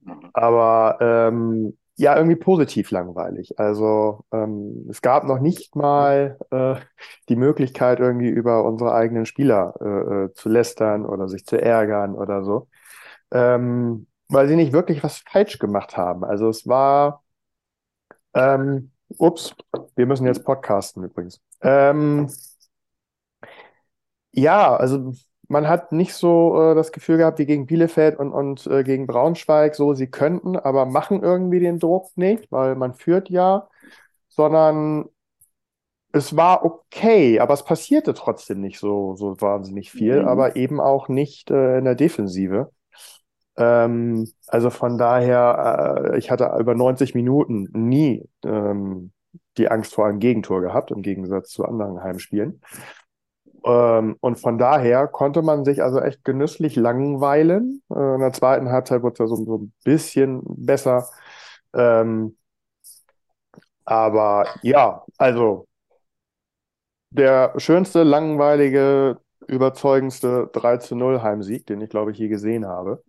Mhm. 0.00 0.30
Aber 0.32 0.98
ähm, 1.00 1.76
ja, 1.96 2.16
irgendwie 2.16 2.36
positiv 2.36 2.90
langweilig. 2.90 3.58
Also 3.58 4.24
ähm, 4.32 4.86
es 4.90 5.00
gab 5.00 5.24
noch 5.24 5.38
nicht 5.40 5.76
mal 5.76 6.38
äh, 6.50 6.76
die 7.28 7.36
Möglichkeit, 7.36 8.00
irgendwie 8.00 8.28
über 8.28 8.64
unsere 8.64 8.94
eigenen 8.94 9.26
Spieler 9.26 9.74
äh, 9.80 10.24
äh, 10.26 10.32
zu 10.34 10.48
lästern 10.48 11.06
oder 11.06 11.28
sich 11.28 11.46
zu 11.46 11.60
ärgern 11.60 12.14
oder 12.16 12.44
so, 12.44 12.68
ähm, 13.32 14.08
weil 14.28 14.48
sie 14.48 14.56
nicht 14.56 14.72
wirklich 14.72 15.04
was 15.04 15.18
falsch 15.18 15.58
gemacht 15.58 15.96
haben. 15.96 16.24
Also 16.24 16.48
es 16.48 16.66
war, 16.66 17.23
ähm, 18.34 18.90
ups, 19.18 19.54
wir 19.96 20.06
müssen 20.06 20.26
jetzt 20.26 20.44
podcasten 20.44 21.04
übrigens. 21.04 21.40
Ähm, 21.60 22.30
ja, 24.32 24.76
also 24.76 25.12
man 25.48 25.68
hat 25.68 25.92
nicht 25.92 26.14
so 26.14 26.60
äh, 26.60 26.74
das 26.74 26.92
Gefühl 26.92 27.18
gehabt 27.18 27.38
wie 27.38 27.46
gegen 27.46 27.66
Bielefeld 27.66 28.18
und, 28.18 28.32
und 28.32 28.66
äh, 28.66 28.82
gegen 28.82 29.06
Braunschweig, 29.06 29.74
so 29.74 29.94
sie 29.94 30.08
könnten, 30.08 30.56
aber 30.56 30.86
machen 30.86 31.22
irgendwie 31.22 31.60
den 31.60 31.78
Druck 31.78 32.16
nicht, 32.16 32.50
weil 32.50 32.74
man 32.74 32.94
führt 32.94 33.30
ja, 33.30 33.68
sondern 34.28 35.06
es 36.12 36.36
war 36.36 36.64
okay, 36.64 37.40
aber 37.40 37.54
es 37.54 37.64
passierte 37.64 38.14
trotzdem 38.14 38.60
nicht 38.60 38.78
so, 38.78 39.16
so 39.16 39.40
wahnsinnig 39.40 39.90
viel, 39.90 40.22
mhm. 40.22 40.28
aber 40.28 40.56
eben 40.56 40.80
auch 40.80 41.08
nicht 41.08 41.50
äh, 41.50 41.78
in 41.78 41.84
der 41.84 41.96
Defensive. 41.96 42.70
Ähm, 43.56 44.28
also 44.48 44.70
von 44.70 44.98
daher, 44.98 46.10
äh, 46.14 46.18
ich 46.18 46.30
hatte 46.30 46.50
über 46.58 46.74
90 46.74 47.14
Minuten 47.14 47.68
nie 47.72 48.28
ähm, 48.44 49.12
die 49.58 49.70
Angst 49.70 49.94
vor 49.94 50.06
einem 50.06 50.18
Gegentor 50.18 50.60
gehabt, 50.60 50.90
im 50.90 51.02
Gegensatz 51.02 51.50
zu 51.50 51.64
anderen 51.64 52.02
Heimspielen. 52.02 52.60
Ähm, 53.64 54.16
und 54.20 54.36
von 54.40 54.58
daher 54.58 55.08
konnte 55.08 55.42
man 55.42 55.64
sich 55.64 55.82
also 55.82 56.00
echt 56.00 56.24
genüsslich 56.24 56.76
langweilen. 56.76 57.82
Äh, 57.94 58.14
in 58.14 58.20
der 58.20 58.32
zweiten 58.32 58.70
Halbzeit 58.70 59.02
wurde 59.02 59.14
es 59.14 59.18
ja 59.20 59.26
so, 59.28 59.36
so 59.44 59.58
ein 59.58 59.72
bisschen 59.84 60.42
besser. 60.44 61.08
Ähm, 61.74 62.36
aber 63.84 64.46
ja, 64.62 65.04
also 65.18 65.66
der 67.10 67.54
schönste, 67.58 68.02
langweilige, 68.02 69.18
überzeugendste 69.46 70.50
3 70.52 70.78
zu 70.78 70.96
0 70.96 71.22
Heimsieg, 71.22 71.66
den 71.66 71.80
ich 71.80 71.90
glaube 71.90 72.12
ich 72.12 72.18
je 72.18 72.28
gesehen 72.28 72.66
habe. 72.66 73.02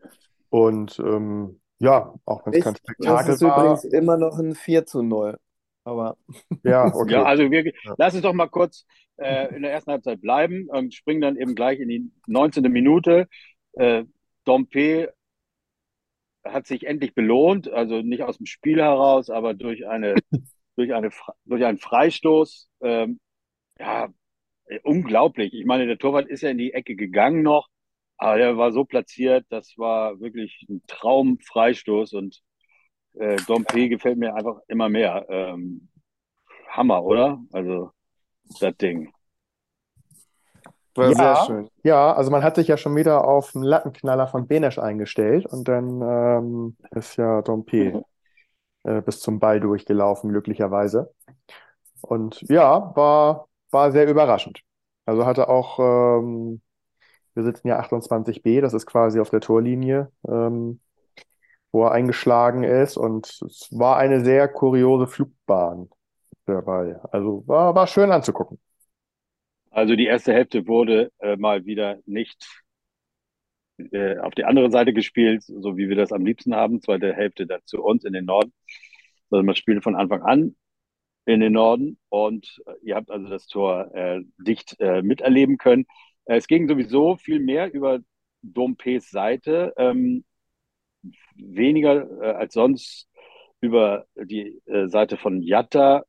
Und 0.50 1.00
ähm, 1.00 1.60
ja, 1.80 2.14
auch 2.26 2.46
wenn 2.46 2.54
es 2.54 2.64
kein 2.64 2.76
Spektakel 2.76 3.28
das 3.28 3.36
ist 3.36 3.42
war. 3.42 3.58
übrigens 3.58 3.84
immer 3.86 4.18
noch 4.18 4.38
ein 4.40 4.56
4 4.56 4.86
zu 4.86 5.02
0. 5.02 5.38
Aber 5.84 6.18
ja, 6.64 6.86
okay. 6.94 7.14
ja, 7.14 7.24
also 7.24 7.50
wir, 7.50 7.66
ja. 7.66 7.96
lass 7.98 8.14
uns 8.14 8.24
doch 8.24 8.34
mal 8.34 8.48
kurz 8.48 8.86
äh, 9.18 9.54
in 9.56 9.62
der 9.62 9.72
ersten 9.72 9.92
Halbzeit 9.92 10.22
bleiben 10.22 10.68
und 10.70 10.94
springen 10.94 11.22
dann 11.22 11.38
eben 11.38 11.56
gleich 11.56 11.80
in 11.80 11.90
die 11.90 12.12
19. 12.28 12.64
Minute. 12.72 13.28
Äh, 13.74 14.06
Dompe 14.46 15.14
hat 16.44 16.68
sich 16.68 16.86
endlich 16.86 17.16
belohnt, 17.16 17.72
also 17.72 18.02
nicht 18.02 18.24
aus 18.24 18.38
dem 18.38 18.46
Spiel 18.46 18.82
heraus, 18.82 19.30
aber 19.30 19.54
durch 19.54 19.88
eine 19.88 20.16
durch 20.76 20.94
eine 20.94 21.10
durch 21.46 21.66
einen 21.66 21.78
Freistoß. 21.78 22.70
Ähm, 22.82 23.20
ja, 23.80 24.10
unglaublich. 24.84 25.54
Ich 25.54 25.66
meine, 25.66 25.86
der 25.88 25.98
Torwart 25.98 26.28
ist 26.28 26.42
ja 26.42 26.50
in 26.50 26.58
die 26.58 26.74
Ecke 26.74 26.96
gegangen 26.96 27.42
noch, 27.42 27.68
aber 28.18 28.38
der 28.38 28.58
war 28.58 28.72
so 28.72 28.86
platziert, 28.86 29.46
das 29.50 29.74
war 29.78 30.20
wirklich 30.20 30.66
ein 30.70 30.82
Traumfreistoß 30.88 32.14
und 32.14 32.42
äh, 33.14 33.38
Dompe 33.48 33.90
gefällt 33.90 34.18
mir 34.18 34.36
einfach 34.36 34.60
immer 34.68 34.90
mehr. 34.90 35.26
Ähm, 35.30 35.90
Hammer, 36.70 37.04
oder? 37.04 37.40
Also 37.52 37.92
das 38.60 38.76
Ding. 38.78 39.12
War 40.96 41.10
ja, 41.10 41.16
sehr 41.16 41.46
schön. 41.46 41.70
Ja, 41.84 42.14
also 42.14 42.32
man 42.32 42.44
hat 42.44 42.56
sich 42.56 42.68
ja 42.68 42.78
schon 42.78 42.96
wieder 42.96 43.28
auf 43.28 43.52
den 43.52 43.64
Lattenknaller 43.64 44.28
von 44.28 44.48
Benesch 44.48 44.80
eingestellt 44.80 45.46
und 45.46 45.68
dann 45.68 46.02
ähm, 46.02 46.78
ist 46.92 47.18
ja 47.18 47.42
Dompe 47.42 48.04
äh, 48.84 49.02
bis 49.02 49.20
zum 49.20 49.40
Ball 49.40 49.60
durchgelaufen, 49.60 50.30
glücklicherweise. 50.30 51.14
Und 52.02 52.42
ja, 52.44 52.96
war, 52.96 53.48
war 53.72 53.92
sehr 53.92 54.08
überraschend. 54.08 54.62
Also 55.06 55.26
hatte 55.26 55.50
auch, 55.50 55.80
ähm, 55.80 56.62
wir 57.36 57.44
sitzen 57.44 57.68
ja 57.68 57.80
28b, 57.82 58.62
das 58.62 58.74
ist 58.74 58.86
quasi 58.86 59.20
auf 59.20 59.30
der 59.30 59.42
Torlinie, 59.42 60.12
ähm, 60.28 60.80
wo 61.72 61.84
er 61.84 61.92
eingeschlagen 61.92 62.64
ist 62.64 62.98
und 62.98 63.28
es 63.46 63.68
war 63.72 63.98
eine 63.98 64.24
sehr 64.24 64.48
kuriose 64.48 65.08
Flugbahn 65.08 65.90
dabei. 66.46 67.00
Also 67.12 67.44
war, 67.48 67.76
war 67.76 67.88
schön 67.88 68.12
anzugucken. 68.12 68.60
Also 69.72 69.96
die 69.96 70.06
erste 70.06 70.34
Hälfte 70.34 70.68
wurde 70.68 71.12
äh, 71.20 71.36
mal 71.36 71.66
wieder 71.66 72.00
nicht 72.06 72.64
äh, 73.78 74.18
auf 74.20 74.34
die 74.34 74.46
andere 74.46 74.72
Seite 74.72 74.94
gespielt, 74.94 75.44
so 75.44 75.76
wie 75.76 75.90
wir 75.90 75.98
das 75.98 76.14
am 76.14 76.26
liebsten 76.26 76.56
haben. 76.56 76.82
Zweite 76.82 77.14
Hälfte 77.14 77.46
dann 77.46 77.60
zu 77.66 77.84
uns 77.84 78.06
in 78.06 78.14
den 78.14 78.26
Norden. 78.26 78.54
Sondern 79.30 79.48
man 79.48 79.56
spielte 79.56 79.82
von 79.82 79.96
Anfang 79.96 80.22
an 80.22 80.56
in 81.26 81.40
den 81.42 81.54
Norden 81.54 81.98
und 82.10 82.62
äh, 82.68 82.74
ihr 82.84 82.96
habt 82.96 83.12
also 83.12 83.28
das 83.28 83.48
Tor 83.48 83.94
äh, 83.94 84.22
dicht 84.38 84.80
äh, 84.80 85.02
miterleben 85.02 85.58
können. 85.58 85.86
Äh, 86.26 86.38
es 86.38 86.48
ging 86.48 86.68
sowieso 86.68 87.18
viel 87.18 87.40
mehr 87.40 87.74
über 87.74 88.00
Dompees 88.42 89.10
Seite, 89.10 89.74
ähm, 89.78 90.24
weniger 91.36 92.10
äh, 92.22 92.32
als 92.34 92.54
sonst 92.54 93.08
über 93.62 94.06
die 94.16 94.62
äh, 94.66 94.88
Seite 94.88 95.18
von 95.18 95.42
Jatta. 95.42 96.04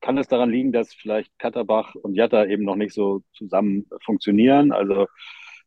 Kann 0.00 0.18
es 0.18 0.28
daran 0.28 0.50
liegen, 0.50 0.72
dass 0.72 0.92
vielleicht 0.92 1.38
Katterbach 1.38 1.94
und 1.94 2.14
Jatta 2.14 2.44
eben 2.46 2.64
noch 2.64 2.76
nicht 2.76 2.94
so 2.94 3.22
zusammen 3.32 3.86
funktionieren? 4.04 4.72
Also, 4.72 5.06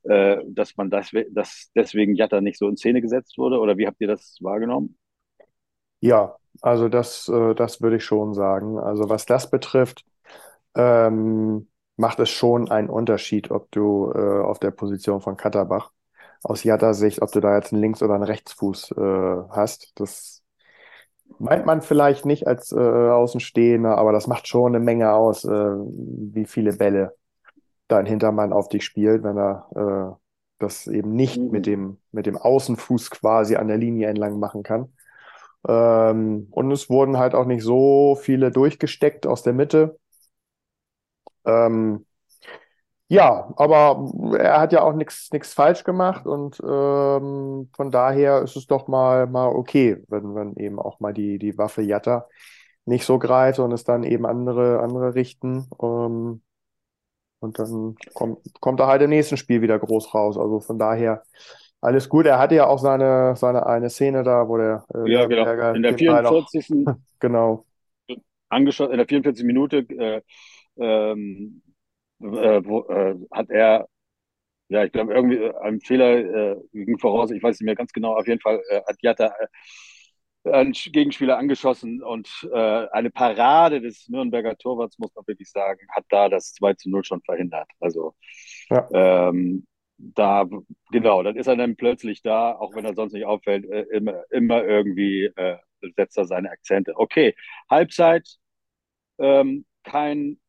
äh, 0.03 0.37
dass 0.47 0.77
man 0.77 0.89
das, 0.89 1.11
dass 1.31 1.71
deswegen 1.75 2.15
Jatta 2.15 2.41
nicht 2.41 2.57
so 2.57 2.67
in 2.67 2.77
Szene 2.77 3.01
gesetzt 3.01 3.37
wurde? 3.37 3.59
Oder 3.59 3.77
wie 3.77 3.87
habt 3.87 3.99
ihr 3.99 4.07
das 4.07 4.37
wahrgenommen? 4.41 4.97
Ja, 5.99 6.35
also 6.61 6.89
das, 6.89 7.27
äh, 7.29 7.55
das 7.55 7.81
würde 7.81 7.97
ich 7.97 8.03
schon 8.03 8.33
sagen. 8.33 8.77
Also 8.77 9.09
was 9.09 9.25
das 9.25 9.49
betrifft, 9.49 10.05
ähm, 10.75 11.67
macht 11.97 12.19
es 12.19 12.29
schon 12.29 12.71
einen 12.71 12.89
Unterschied, 12.89 13.51
ob 13.51 13.69
du 13.71 14.11
äh, 14.15 14.41
auf 14.41 14.59
der 14.59 14.71
Position 14.71 15.19
von 15.19 15.35
Katterbach 15.35 15.91
aus 16.43 16.63
Jatta-Sicht, 16.63 17.21
ob 17.21 17.31
du 17.31 17.39
da 17.39 17.55
jetzt 17.55 17.73
einen 17.73 17.81
Links- 17.81 18.03
oder 18.03 18.13
einen 18.13 18.23
Rechtsfuß 18.23 18.91
äh, 18.91 19.37
hast. 19.49 19.91
Das 19.99 20.43
meint 21.39 21.65
man 21.65 21.81
vielleicht 21.81 22.25
nicht 22.25 22.47
als 22.47 22.71
äh, 22.71 22.77
Außenstehender, 22.77 23.97
aber 23.97 24.11
das 24.11 24.27
macht 24.27 24.47
schon 24.47 24.75
eine 24.75 24.83
Menge 24.83 25.11
aus, 25.11 25.43
äh, 25.43 25.49
wie 25.49 26.45
viele 26.45 26.73
Bälle 26.73 27.15
dein 27.87 28.05
Hintermann 28.05 28.53
auf 28.53 28.69
dich 28.69 28.85
spielt, 28.85 29.23
wenn 29.23 29.37
er 29.37 29.67
äh, 29.75 30.15
das 30.59 30.87
eben 30.87 31.13
nicht 31.13 31.39
mhm. 31.39 31.51
mit 31.51 31.65
dem, 31.65 31.97
mit 32.11 32.25
dem 32.25 32.37
Außenfuß 32.37 33.11
quasi 33.11 33.55
an 33.55 33.67
der 33.67 33.77
Linie 33.77 34.07
entlang 34.07 34.39
machen 34.39 34.63
kann. 34.63 34.93
Ähm, 35.67 36.47
und 36.51 36.71
es 36.71 36.89
wurden 36.89 37.17
halt 37.17 37.35
auch 37.35 37.45
nicht 37.45 37.63
so 37.63 38.15
viele 38.15 38.51
durchgesteckt 38.51 39.25
aus 39.27 39.43
der 39.43 39.53
Mitte. 39.53 39.97
Ähm, 41.47 42.05
ja, 43.09 43.53
aber 43.55 44.11
er 44.37 44.59
hat 44.59 44.73
ja 44.73 44.81
auch 44.81 44.93
nichts 44.93 45.53
falsch 45.53 45.85
gemacht 45.85 46.25
und 46.25 46.59
ähm, 46.59 47.69
von 47.73 47.89
daher 47.89 48.41
ist 48.41 48.57
es 48.57 48.67
doch 48.67 48.89
mal, 48.89 49.27
mal 49.27 49.47
okay, 49.47 50.03
wenn, 50.09 50.35
wenn 50.35 50.55
eben 50.57 50.77
auch 50.77 50.99
mal 50.99 51.13
die, 51.13 51.39
die 51.39 51.57
Waffe 51.57 51.81
Jatta 51.81 52.27
nicht 52.85 53.05
so 53.05 53.17
greift 53.17 53.59
und 53.59 53.71
es 53.71 53.85
dann 53.85 54.03
eben 54.03 54.25
andere, 54.25 54.79
andere 54.81 55.15
richten. 55.15 55.69
Ähm, 55.81 56.41
und 57.39 57.59
dann 57.59 57.95
kommt, 58.13 58.39
kommt 58.59 58.79
er 58.79 58.87
halt 58.87 59.01
im 59.01 59.09
nächsten 59.09 59.37
Spiel 59.37 59.61
wieder 59.61 59.77
groß 59.77 60.13
raus. 60.13 60.37
Also 60.37 60.59
von 60.59 60.79
daher 60.79 61.23
alles 61.79 62.09
gut. 62.09 62.25
Er 62.25 62.39
hatte 62.39 62.55
ja 62.55 62.67
auch 62.67 62.79
seine, 62.79 63.35
seine 63.35 63.65
eine 63.65 63.89
Szene 63.89 64.23
da, 64.23 64.47
wo 64.47 64.57
der 64.57 64.85
äh, 64.93 65.11
ja, 65.11 65.25
genau. 65.25 65.73
In 65.73 65.83
der 65.83 65.97
44. 65.97 66.71
Auch, 66.85 66.95
genau. 67.19 67.65
Angeschaut, 68.49 68.91
in 68.91 68.97
der 68.97 69.07
44. 69.07 69.45
Minute 69.45 69.77
äh, 69.77 70.21
ähm, 70.79 71.61
äh, 72.19 72.61
wo, 72.63 72.85
äh, 72.89 73.15
hat 73.31 73.49
er, 73.49 73.87
ja, 74.69 74.83
ich 74.83 74.91
glaube, 74.91 75.13
irgendwie 75.13 75.37
äh, 75.37 75.55
einen 75.57 75.81
Fehler 75.81 76.17
äh, 76.17 76.57
ging 76.73 76.97
voraus, 76.97 77.31
ich 77.31 77.41
weiß 77.41 77.59
nicht 77.59 77.65
mehr 77.65 77.75
ganz 77.75 77.93
genau, 77.93 78.15
auf 78.15 78.27
jeden 78.27 78.41
Fall 78.41 78.61
äh, 78.69 78.81
hat 78.87 78.97
Jatta 79.01 79.27
äh, 79.27 80.51
einen 80.51 80.71
Gegenspieler 80.71 81.37
angeschossen 81.37 82.01
und 82.01 82.29
eine 82.53 83.09
Parade 83.09 83.81
des 83.81 84.07
Nürnberger 84.07 84.57
Torwarts, 84.57 84.97
muss 84.97 85.13
man 85.13 85.27
wirklich 85.27 85.51
sagen, 85.51 85.85
hat 85.93 86.05
da 86.07 86.29
das 86.29 86.53
2 86.53 86.73
zu 86.75 86.89
0 86.89 87.03
schon 87.03 87.21
verhindert. 87.21 87.67
Also 87.81 88.15
ja. 88.69 88.87
ähm, 88.93 89.67
da, 89.97 90.47
genau, 90.89 91.21
dann 91.21 91.35
ist 91.35 91.47
er 91.47 91.57
dann 91.57 91.75
plötzlich 91.75 92.21
da, 92.21 92.53
auch 92.53 92.73
wenn 92.75 92.85
er 92.85 92.95
sonst 92.95 93.11
nicht 93.11 93.25
auffällt, 93.25 93.65
immer, 93.91 94.23
immer 94.31 94.63
irgendwie 94.63 95.29
setzt 95.97 96.17
er 96.17 96.25
seine 96.25 96.49
Akzente. 96.49 96.93
Okay, 96.95 97.35
Halbzeit, 97.69 98.25
ähm, 99.19 99.65
kein 99.83 100.39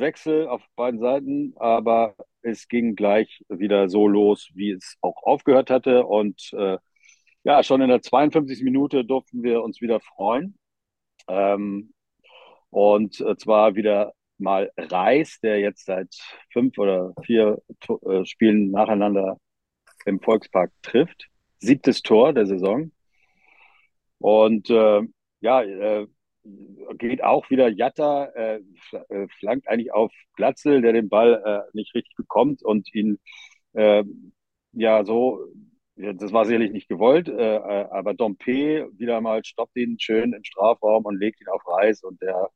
Wechsel 0.00 0.48
auf 0.48 0.62
beiden 0.76 1.00
Seiten, 1.00 1.54
aber 1.56 2.16
es 2.42 2.68
ging 2.68 2.94
gleich 2.96 3.42
wieder 3.48 3.88
so 3.88 4.06
los, 4.08 4.50
wie 4.54 4.72
es 4.72 4.96
auch 5.00 5.22
aufgehört 5.22 5.70
hatte. 5.70 6.06
Und 6.06 6.52
äh, 6.52 6.78
ja, 7.44 7.62
schon 7.62 7.80
in 7.82 7.88
der 7.88 8.02
52. 8.02 8.62
Minute 8.62 9.04
durften 9.04 9.42
wir 9.42 9.62
uns 9.62 9.80
wieder 9.80 10.00
freuen. 10.00 10.58
Ähm, 11.28 11.92
und 12.70 13.20
äh, 13.20 13.36
zwar 13.36 13.76
wieder 13.76 14.12
mal 14.38 14.70
Reis, 14.76 15.38
der 15.42 15.60
jetzt 15.60 15.86
seit 15.86 16.14
fünf 16.52 16.76
oder 16.78 17.14
vier 17.22 17.62
äh, 18.06 18.24
Spielen 18.24 18.70
nacheinander 18.70 19.38
im 20.06 20.20
Volkspark 20.20 20.72
trifft. 20.82 21.28
Siebtes 21.58 22.02
Tor 22.02 22.32
der 22.32 22.46
Saison. 22.46 22.92
Und 24.18 24.70
äh, 24.70 25.02
ja, 25.40 25.62
äh, 25.62 26.06
geht 26.98 27.22
auch 27.22 27.48
wieder 27.50 27.68
Jatta, 27.68 28.26
äh, 28.26 28.60
äh, 29.08 29.28
flankt 29.38 29.68
eigentlich 29.68 29.92
auf 29.92 30.12
Glatzel, 30.34 30.82
der 30.82 30.92
den 30.92 31.08
Ball 31.08 31.42
äh, 31.44 31.76
nicht 31.76 31.94
richtig 31.94 32.14
bekommt 32.16 32.62
und 32.62 32.94
ihn 32.94 33.18
äh, 33.72 34.04
ja 34.72 35.04
so, 35.04 35.46
das 35.96 36.32
war 36.32 36.44
sicherlich 36.44 36.72
nicht 36.72 36.88
gewollt, 36.88 37.28
äh, 37.28 37.56
äh, 37.56 37.88
aber 37.90 38.14
Dompe 38.14 38.90
wieder 38.98 39.20
mal 39.20 39.44
stoppt 39.44 39.76
ihn 39.76 39.98
schön 39.98 40.32
im 40.32 40.44
Strafraum 40.44 41.04
und 41.04 41.18
legt 41.18 41.40
ihn 41.40 41.48
auf 41.48 41.66
Reis 41.66 42.02
und 42.02 42.20
der 42.20 42.50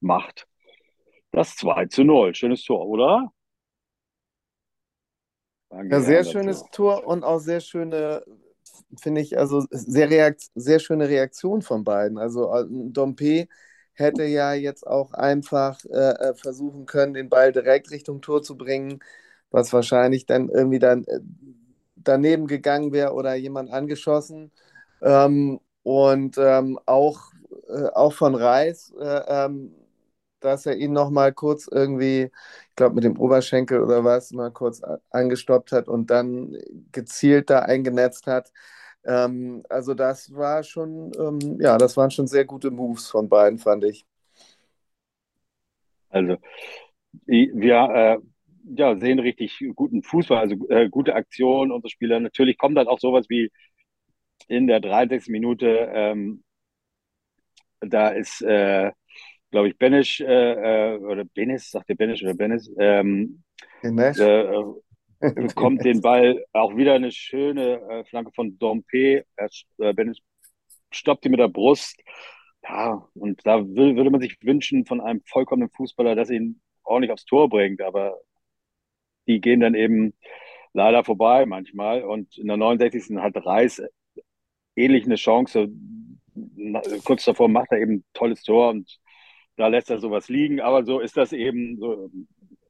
macht 0.00 0.46
das 1.32 1.56
2 1.56 1.86
zu 1.86 2.04
0. 2.04 2.34
Schönes 2.34 2.62
Tor, 2.64 2.86
oder? 2.86 3.32
Ja, 5.70 6.00
sehr 6.00 6.22
schönes 6.24 6.62
Tor 6.70 7.04
und 7.04 7.24
auch 7.24 7.40
sehr 7.40 7.60
schöne 7.60 8.22
finde 9.00 9.20
ich, 9.20 9.38
also 9.38 9.64
sehr, 9.70 10.10
reakt 10.10 10.42
sehr 10.54 10.78
schöne 10.80 11.08
Reaktion 11.08 11.62
von 11.62 11.84
beiden. 11.84 12.18
Also 12.18 12.52
äh, 12.54 12.64
Dompe 12.68 13.48
hätte 13.94 14.24
ja 14.24 14.52
jetzt 14.54 14.86
auch 14.86 15.12
einfach 15.12 15.78
äh, 15.86 16.30
äh, 16.30 16.34
versuchen 16.34 16.86
können, 16.86 17.14
den 17.14 17.28
Ball 17.28 17.52
direkt 17.52 17.90
Richtung 17.90 18.20
Tor 18.22 18.42
zu 18.42 18.56
bringen, 18.56 19.00
was 19.50 19.72
wahrscheinlich 19.72 20.26
dann 20.26 20.48
irgendwie 20.48 20.78
dann 20.80 21.04
äh, 21.04 21.20
daneben 21.96 22.46
gegangen 22.46 22.92
wäre 22.92 23.12
oder 23.14 23.34
jemand 23.34 23.70
angeschossen. 23.70 24.52
Ähm, 25.02 25.60
und 25.82 26.36
ähm, 26.38 26.78
auch, 26.86 27.20
äh, 27.68 27.86
auch 27.94 28.12
von 28.14 28.34
Reis, 28.34 28.92
äh, 29.00 29.20
ähm, 29.28 29.74
dass 30.44 30.66
er 30.66 30.76
ihn 30.76 30.92
noch 30.92 31.10
mal 31.10 31.32
kurz 31.32 31.68
irgendwie, 31.68 32.30
ich 32.70 32.76
glaube 32.76 32.94
mit 32.96 33.04
dem 33.04 33.18
Oberschenkel 33.18 33.80
oder 33.82 34.04
was, 34.04 34.32
mal 34.32 34.50
kurz 34.52 34.82
angestoppt 35.10 35.72
hat 35.72 35.88
und 35.88 36.10
dann 36.10 36.56
gezielt 36.92 37.50
da 37.50 37.60
eingenetzt 37.60 38.26
hat. 38.26 38.52
Ähm, 39.04 39.62
also 39.68 39.94
das 39.94 40.34
war 40.34 40.62
schon, 40.62 41.12
ähm, 41.18 41.58
ja, 41.60 41.78
das 41.78 41.96
waren 41.96 42.10
schon 42.10 42.26
sehr 42.26 42.44
gute 42.44 42.70
Moves 42.70 43.08
von 43.10 43.28
beiden, 43.28 43.58
fand 43.58 43.84
ich. 43.84 44.04
Also 46.10 46.36
wir 47.26 47.74
äh, 47.74 48.18
ja, 48.76 48.96
sehen 48.96 49.18
richtig 49.18 49.62
guten 49.74 50.02
Fußball, 50.02 50.38
also 50.38 50.68
äh, 50.68 50.88
gute 50.88 51.14
Aktionen 51.14 51.72
unserer 51.72 51.90
Spieler. 51.90 52.20
Natürlich 52.20 52.58
kommt 52.58 52.76
dann 52.76 52.88
auch 52.88 53.00
sowas 53.00 53.26
wie 53.28 53.50
in 54.48 54.66
der 54.66 54.80
63. 54.80 55.30
Minute, 55.32 55.90
ähm, 55.92 56.42
da 57.80 58.08
ist, 58.08 58.42
äh, 58.42 58.92
glaube 59.54 59.68
ich, 59.68 59.78
Benisch, 59.78 60.20
äh, 60.20 60.94
äh, 60.94 60.98
oder 60.98 61.24
Benis, 61.24 61.70
sagt 61.70 61.88
der 61.88 61.94
Benisch 61.94 62.24
oder 62.24 62.34
Benis, 62.34 62.68
ähm, 62.76 63.44
äh, 63.82 64.64
bekommt 65.20 65.84
den 65.84 66.00
Ball 66.00 66.44
auch 66.52 66.76
wieder 66.76 66.94
eine 66.94 67.12
schöne 67.12 67.80
äh, 67.88 68.04
Flanke 68.04 68.32
von 68.32 68.58
Dompe. 68.58 69.24
Äh, 69.36 69.48
stoppt 70.90 71.24
ihn 71.24 71.30
mit 71.30 71.38
der 71.38 71.46
Brust. 71.46 72.02
Ja, 72.64 73.08
und 73.14 73.46
da 73.46 73.64
will, 73.64 73.94
würde 73.94 74.10
man 74.10 74.20
sich 74.20 74.36
wünschen 74.42 74.86
von 74.86 75.00
einem 75.00 75.22
vollkommenen 75.24 75.70
Fußballer, 75.70 76.16
dass 76.16 76.30
er 76.30 76.36
ihn 76.36 76.60
ordentlich 76.82 77.12
aufs 77.12 77.24
Tor 77.24 77.48
bringt. 77.48 77.80
Aber 77.80 78.18
die 79.28 79.40
gehen 79.40 79.60
dann 79.60 79.76
eben 79.76 80.14
leider 80.72 81.04
vorbei 81.04 81.46
manchmal. 81.46 82.02
Und 82.02 82.36
in 82.38 82.48
der 82.48 82.56
69. 82.56 83.18
hat 83.18 83.36
Reis 83.46 83.80
ähnlich 84.74 85.04
eine 85.04 85.14
Chance. 85.14 85.68
Kurz 87.04 87.24
davor 87.24 87.48
macht 87.48 87.70
er 87.70 87.78
eben 87.78 87.92
ein 87.98 88.04
tolles 88.14 88.42
Tor 88.42 88.70
und 88.70 88.98
da 89.56 89.68
lässt 89.68 89.90
er 89.90 89.98
sowas 89.98 90.28
liegen. 90.28 90.60
Aber 90.60 90.84
so 90.84 91.00
ist 91.00 91.16
das 91.16 91.32
eben. 91.32 91.78
So, 91.78 92.10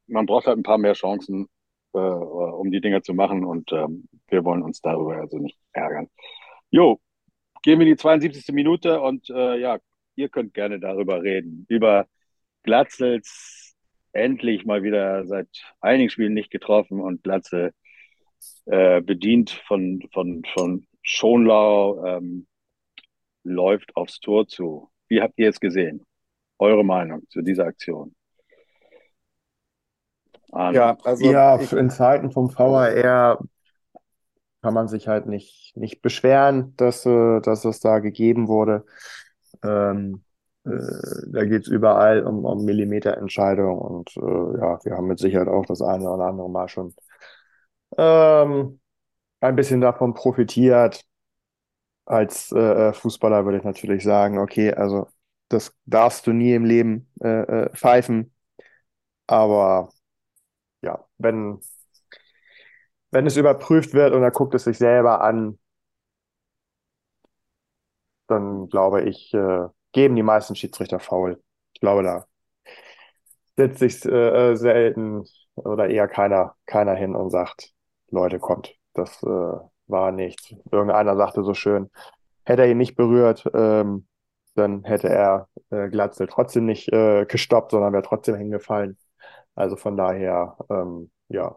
man 0.07 0.27
braucht 0.27 0.47
halt 0.47 0.59
ein 0.59 0.63
paar 0.63 0.79
mehr 0.79 0.95
Chancen 0.95 1.49
äh, 1.95 1.99
um 1.99 2.71
die 2.71 2.81
Dinger 2.81 3.03
zu 3.03 3.15
machen 3.15 3.45
und 3.45 3.73
ähm, 3.73 4.09
wir 4.29 4.45
wollen 4.45 4.63
uns 4.63 4.81
darüber 4.81 5.17
also 5.17 5.39
nicht 5.39 5.59
ärgern. 5.73 6.09
Jo, 6.71 7.01
gehen 7.63 7.79
wir 7.79 7.87
in 7.87 7.93
die 7.93 7.97
72. 7.97 8.53
Minute 8.55 9.01
und 9.01 9.31
äh, 9.31 9.59
ja, 9.59 9.79
ihr 10.17 10.29
könnt 10.29 10.55
gerne 10.55 10.81
darüber 10.81 11.23
reden. 11.23 11.67
Über 11.69 12.07
Glatzels 12.63 13.77
endlich 14.13 14.65
mal 14.65 14.83
wieder 14.83 15.27
seit 15.27 15.49
einigen 15.81 16.11
Spielen 16.11 16.35
nicht 16.35 16.51
getroffen 16.51 17.01
und 17.01 17.23
Glatzel 17.23 17.73
äh, 18.67 19.01
bedient 19.01 19.51
von, 19.51 20.03
von, 20.13 20.43
von 20.53 20.87
Schonlau 21.03 22.05
ähm, 22.05 22.47
läuft 23.43 23.97
aufs 23.97 24.21
Tor 24.21 24.47
zu. 24.47 24.91
Wie 25.09 25.21
habt 25.21 25.39
ihr 25.39 25.49
es 25.49 25.61
gesehen? 25.61 26.05
Eure 26.59 26.85
Meinung 26.85 27.23
zu 27.29 27.43
dieser 27.43 27.67
Aktion? 27.67 28.15
Ja, 30.69 30.97
also 31.05 31.25
Ja, 31.31 31.57
ich, 31.57 31.73
in 31.73 31.91
Zeiten 31.91 32.31
vom 32.33 32.49
VAR 32.51 33.39
kann 34.63 34.75
man 34.75 34.89
sich 34.89 35.09
halt 35.09 35.27
nicht, 35.27 35.73
nicht 35.77 36.01
beschweren, 36.03 36.75
dass, 36.77 37.05
äh, 37.07 37.41
dass 37.41 37.65
es 37.65 37.81
da 37.81 37.99
gegeben 37.99 38.49
wurde. 38.49 38.85
Ähm, 39.63 40.25
äh, 40.65 40.71
da 41.33 41.45
geht 41.45 41.63
es 41.63 41.69
überall 41.69 42.25
um, 42.25 42.45
um 42.45 42.65
Millimeterentscheidungen 42.65 43.79
und 43.79 44.17
äh, 44.17 44.61
ja, 44.61 44.79
wir 44.85 44.95
haben 44.97 45.09
mit 45.09 45.19
Sicherheit 45.19 45.49
auch 45.49 45.67
das 45.67 45.83
eine 45.83 46.11
oder 46.11 46.27
andere 46.27 46.51
Mal 46.51 46.69
schon 46.69 46.95
ähm, 47.99 48.81
ein 49.41 49.57
bisschen 49.57 49.81
davon 49.81 50.15
profitiert. 50.15 51.05
Als 52.07 52.53
äh, 52.53 52.93
Fußballer 52.93 53.45
würde 53.45 53.59
ich 53.59 53.65
natürlich 53.65 54.05
sagen, 54.05 54.39
okay, 54.39 54.73
also 54.75 55.07
das 55.55 55.75
darfst 55.87 56.27
du 56.27 56.33
nie 56.33 56.55
im 56.55 56.65
Leben 56.65 57.11
äh, 57.23 57.29
äh, 57.67 57.71
pfeifen. 57.75 58.35
Aber 59.27 59.91
ja, 60.83 61.07
wenn, 61.19 61.61
wenn 63.11 63.27
es 63.27 63.37
überprüft 63.37 63.95
wird 63.95 64.13
und 64.15 64.23
er 64.23 64.31
guckt 64.31 64.55
es 64.55 64.65
sich 64.65 64.79
selber 64.79 65.21
an, 65.23 65.59
dann 68.27 68.69
glaube 68.69 69.03
ich, 69.03 69.33
äh, 69.35 69.69
geben 69.93 70.17
die 70.17 70.23
meisten 70.23 70.57
Schiedsrichter 70.57 70.99
faul. 71.01 71.43
Ich 71.75 71.81
glaube, 71.81 72.03
da 72.03 72.27
setzt 73.57 73.79
sich 73.79 74.05
äh, 74.05 74.53
äh, 74.53 74.57
selten 74.57 75.25
oder 75.55 75.89
eher 75.89 76.09
keiner, 76.09 76.57
keiner 76.67 76.95
hin 76.95 77.15
und 77.15 77.31
sagt, 77.31 77.73
Leute, 78.11 78.39
kommt, 78.39 78.75
das 78.95 79.23
äh, 79.23 79.27
war 79.87 80.13
nichts. 80.13 80.55
Irgendeiner 80.71 81.17
sagte 81.17 81.45
so 81.45 81.55
schön, 81.55 81.91
hätte 82.45 82.63
er 82.63 82.71
ihn 82.71 82.79
nicht 82.79 82.97
berührt, 82.97 83.45
ähm, 83.55 84.07
dann 84.55 84.85
hätte 84.85 85.09
er 85.09 85.49
äh, 85.71 85.89
Glatzel 85.89 86.27
trotzdem 86.29 86.67
nicht 86.67 86.93
äh, 86.93 87.27
gestoppt, 87.27 87.73
sondern 87.73 87.93
wäre 87.93 88.03
trotzdem 88.03 88.37
hingefallen. 88.37 88.99
Also 89.55 89.77
von 89.77 89.97
daher, 89.97 90.57
ähm, 90.71 91.11
ja. 91.29 91.57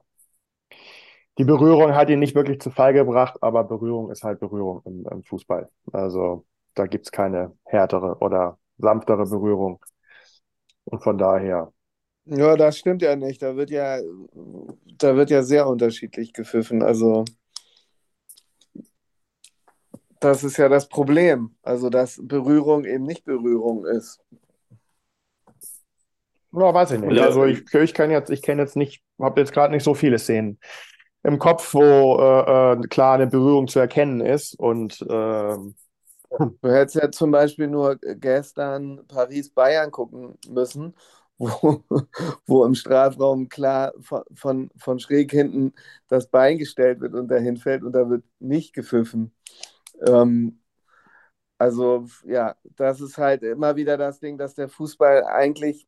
Die 1.37 1.43
Berührung 1.43 1.93
hat 1.93 2.09
ihn 2.09 2.19
nicht 2.19 2.35
wirklich 2.35 2.59
zu 2.59 2.71
Fall 2.71 2.93
gebracht, 2.93 3.37
aber 3.41 3.63
Berührung 3.63 4.11
ist 4.11 4.23
halt 4.23 4.39
Berührung 4.39 4.81
im, 4.85 5.05
im 5.09 5.23
Fußball. 5.23 5.69
Also 5.93 6.45
da 6.73 6.87
gibt's 6.87 7.11
keine 7.11 7.55
härtere 7.65 8.17
oder 8.19 8.57
sanftere 8.77 9.25
Berührung. 9.25 9.79
Und 10.85 11.03
von 11.03 11.17
daher, 11.17 11.71
ja, 12.25 12.57
das 12.57 12.77
stimmt 12.77 13.01
ja 13.01 13.15
nicht. 13.15 13.41
Da 13.41 13.55
wird 13.55 13.69
ja, 13.69 13.99
da 14.97 15.15
wird 15.15 15.29
ja 15.29 15.43
sehr 15.43 15.67
unterschiedlich 15.67 16.33
gepfiffen. 16.33 16.83
Also 16.83 17.23
das 20.19 20.43
ist 20.43 20.57
ja 20.57 20.69
das 20.69 20.87
Problem. 20.89 21.55
Also 21.63 21.89
dass 21.89 22.19
Berührung 22.21 22.85
eben 22.85 23.03
nicht 23.03 23.25
Berührung 23.25 23.85
ist. 23.85 24.19
ja, 26.53 26.73
weiß 26.73 26.91
ich 26.91 27.01
nicht. 27.01 27.19
Also 27.21 27.45
ich, 27.45 27.73
ich 27.73 27.93
kann 27.93 28.11
jetzt, 28.11 28.29
ich 28.29 28.41
kenne 28.41 28.61
jetzt 28.61 28.75
nicht, 28.75 29.03
habe 29.19 29.39
jetzt 29.41 29.53
gerade 29.53 29.73
nicht 29.73 29.83
so 29.83 29.93
viele 29.93 30.19
Szenen 30.19 30.59
im 31.23 31.39
Kopf, 31.39 31.73
wo 31.73 32.17
äh, 32.19 32.73
äh, 32.73 32.87
klar 32.87 33.15
eine 33.15 33.27
Berührung 33.27 33.67
zu 33.67 33.79
erkennen 33.79 34.21
ist. 34.21 34.57
Und 34.57 35.05
ähm, 35.09 35.75
Du 36.29 36.69
hättest 36.69 36.95
ja 36.95 37.11
zum 37.11 37.31
Beispiel 37.31 37.67
nur 37.67 37.97
gestern 37.97 39.05
Paris-Bayern 39.07 39.91
gucken 39.91 40.37
müssen, 40.49 40.93
wo, 41.37 41.83
wo 42.45 42.65
im 42.65 42.75
Strafraum 42.75 43.47
klar 43.49 43.93
von, 44.01 44.23
von, 44.33 44.69
von 44.77 44.99
schräg 44.99 45.31
hinten 45.31 45.73
das 46.07 46.27
Bein 46.27 46.57
gestellt 46.57 46.99
wird 46.99 47.13
und 47.13 47.29
dahin 47.29 47.57
fällt 47.57 47.83
und 47.83 47.93
da 47.93 48.09
wird 48.09 48.23
nicht 48.39 48.73
gepfiffen. 48.73 49.31
Ähm, 50.05 50.59
also 51.57 52.05
ja, 52.25 52.55
das 52.75 53.01
ist 53.01 53.17
halt 53.17 53.43
immer 53.43 53.75
wieder 53.75 53.97
das 53.97 54.19
Ding, 54.19 54.37
dass 54.37 54.55
der 54.55 54.69
Fußball 54.69 55.25
eigentlich 55.25 55.87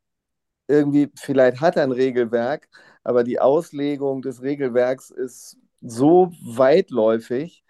irgendwie, 0.68 1.12
vielleicht 1.18 1.62
hat 1.62 1.78
er 1.78 1.84
ein 1.84 1.92
Regelwerk, 1.92 2.70
aber 3.04 3.24
die 3.24 3.40
Auslegung 3.40 4.22
des 4.22 4.42
Regelwerks 4.44 5.10
ist 5.12 5.58
so 5.82 6.32
weitläufig, 6.44 7.64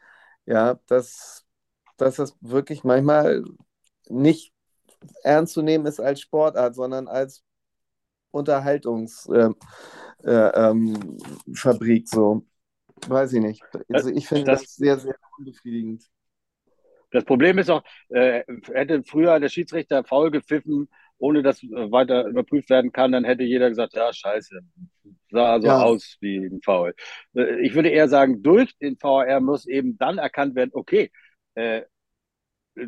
ja, 0.46 0.80
dass, 0.88 1.46
dass 1.98 2.18
das 2.18 2.38
wirklich 2.42 2.84
manchmal 2.84 3.44
nicht 4.10 4.54
ernst 5.24 5.54
zu 5.54 5.62
nehmen 5.62 5.86
ist 5.86 6.00
als 6.00 6.22
Sportart, 6.22 6.76
sondern 6.76 7.08
als 7.08 7.44
Unterhaltungsfabrik 8.32 9.58
äh, 10.24 10.30
äh, 10.32 10.70
ähm, 10.70 11.18
so. 12.06 12.46
Weiß 13.08 13.34
ich 13.34 13.42
nicht. 13.42 13.64
Also 13.92 14.10
ich 14.10 14.28
finde 14.28 14.46
Das- 14.52 14.62
das 14.64 14.76
sehr, 14.76 15.00
sehr 15.00 15.16
unbefriedigend. 15.38 16.06
Das 17.12 17.26
Problem 17.26 17.58
ist 17.58 17.70
auch, 17.70 17.84
äh, 18.10 18.44
hätte 18.74 19.04
früher 19.04 19.40
der 19.40 19.50
Schiedsrichter 19.50 20.04
faul 20.04 20.32
gepfiffen, 20.32 20.90
ohne 21.18 21.44
dass 21.44 21.64
äh, 21.64 21.68
weiter 21.92 22.26
überprüft 22.28 22.70
werden 22.70 22.92
kann, 22.92 23.12
dann 23.12 23.24
hätte 23.26 23.44
jeder 23.44 23.70
gesagt, 23.70 23.94
ja, 23.94 24.14
scheiße, 24.14 24.60
sah 25.32 25.62
so 25.62 25.68
Ja. 25.68 25.78
aus 25.78 26.18
wie 26.22 26.38
ein 26.46 26.62
Foul. 26.64 26.94
Äh, 27.36 27.62
ich 27.62 27.74
würde 27.76 27.90
eher 27.90 28.08
sagen, 28.10 28.44
durch 28.44 28.78
den 28.78 28.98
VAR 29.02 29.40
muss 29.42 29.66
eben 29.68 29.98
dann 29.98 30.18
erkannt 30.18 30.56
werden, 30.56 30.72
okay, 30.74 31.12
äh, 31.56 31.84
äh, 32.76 32.88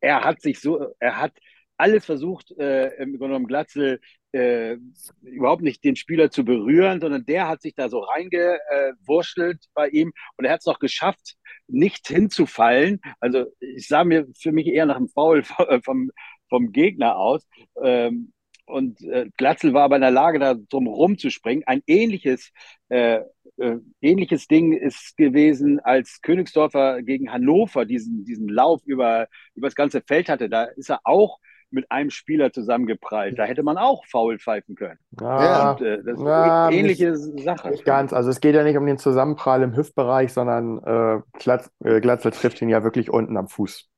er 0.00 0.24
hat 0.24 0.40
sich 0.42 0.60
so, 0.60 0.94
er 0.98 1.18
hat 1.20 1.32
alles 1.78 2.04
versucht, 2.04 2.50
äh, 2.58 2.88
im 2.96 3.12
Grunde 3.12 3.28
genommen 3.28 3.46
Glatzel 3.46 4.00
äh, 4.32 4.76
überhaupt 5.22 5.62
nicht 5.62 5.84
den 5.84 5.96
Spieler 5.96 6.30
zu 6.30 6.44
berühren, 6.44 7.00
sondern 7.00 7.24
der 7.24 7.48
hat 7.48 7.62
sich 7.62 7.74
da 7.74 7.88
so 7.88 8.00
reingewurschtelt 8.00 9.64
bei 9.74 9.88
ihm 9.88 10.12
und 10.36 10.44
er 10.44 10.52
hat 10.52 10.60
es 10.60 10.66
noch 10.66 10.80
geschafft, 10.80 11.36
nicht 11.66 12.08
hinzufallen. 12.08 13.00
Also 13.20 13.46
ich 13.60 13.88
sah 13.88 14.04
mir 14.04 14.26
für 14.36 14.52
mich 14.52 14.66
eher 14.66 14.86
nach 14.86 14.96
einem 14.96 15.08
Foul 15.08 15.44
vom, 15.84 16.10
vom 16.48 16.72
Gegner 16.72 17.16
aus. 17.16 17.46
Ähm, 17.82 18.32
und 18.66 19.00
äh, 19.02 19.30
Glatzel 19.38 19.72
war 19.72 19.84
aber 19.84 19.96
in 19.96 20.02
der 20.02 20.10
Lage, 20.10 20.38
da 20.38 20.54
drum 20.54 20.88
rumzuspringen. 20.88 21.64
Ein 21.66 21.82
ähnliches, 21.86 22.50
äh, 22.90 23.20
äh, 23.56 23.76
ähnliches 24.02 24.46
Ding 24.46 24.74
ist 24.74 25.16
gewesen, 25.16 25.80
als 25.80 26.20
Königsdorfer 26.20 27.02
gegen 27.02 27.32
Hannover 27.32 27.86
diesen, 27.86 28.26
diesen 28.26 28.48
Lauf 28.48 28.82
über, 28.84 29.28
über 29.54 29.68
das 29.68 29.74
ganze 29.74 30.02
Feld 30.02 30.28
hatte. 30.28 30.50
Da 30.50 30.64
ist 30.64 30.90
er 30.90 31.00
auch 31.04 31.38
mit 31.70 31.90
einem 31.90 32.10
Spieler 32.10 32.52
zusammengeprallt. 32.52 33.38
Da 33.38 33.44
hätte 33.44 33.62
man 33.62 33.78
auch 33.78 34.04
faul 34.06 34.38
pfeifen 34.38 34.74
können. 34.74 34.98
ja, 35.20 35.72
Und, 35.72 35.82
äh, 35.82 36.02
das 36.02 36.18
ist 36.18 36.24
ja, 36.24 36.66
eine 36.66 36.76
ähnliche 36.76 37.16
Sache. 37.16 37.70
Nicht 37.70 37.84
ganz. 37.84 38.12
Also 38.12 38.30
es 38.30 38.40
geht 38.40 38.54
ja 38.54 38.64
nicht 38.64 38.76
um 38.76 38.86
den 38.86 38.98
Zusammenprall 38.98 39.62
im 39.62 39.76
Hüftbereich, 39.76 40.32
sondern 40.32 40.78
äh, 40.84 41.20
Glatz, 41.38 41.70
äh, 41.84 42.00
Glatzel 42.00 42.32
trifft 42.32 42.62
ihn 42.62 42.68
ja 42.68 42.84
wirklich 42.84 43.10
unten 43.10 43.36
am 43.36 43.48
Fuß. 43.48 43.88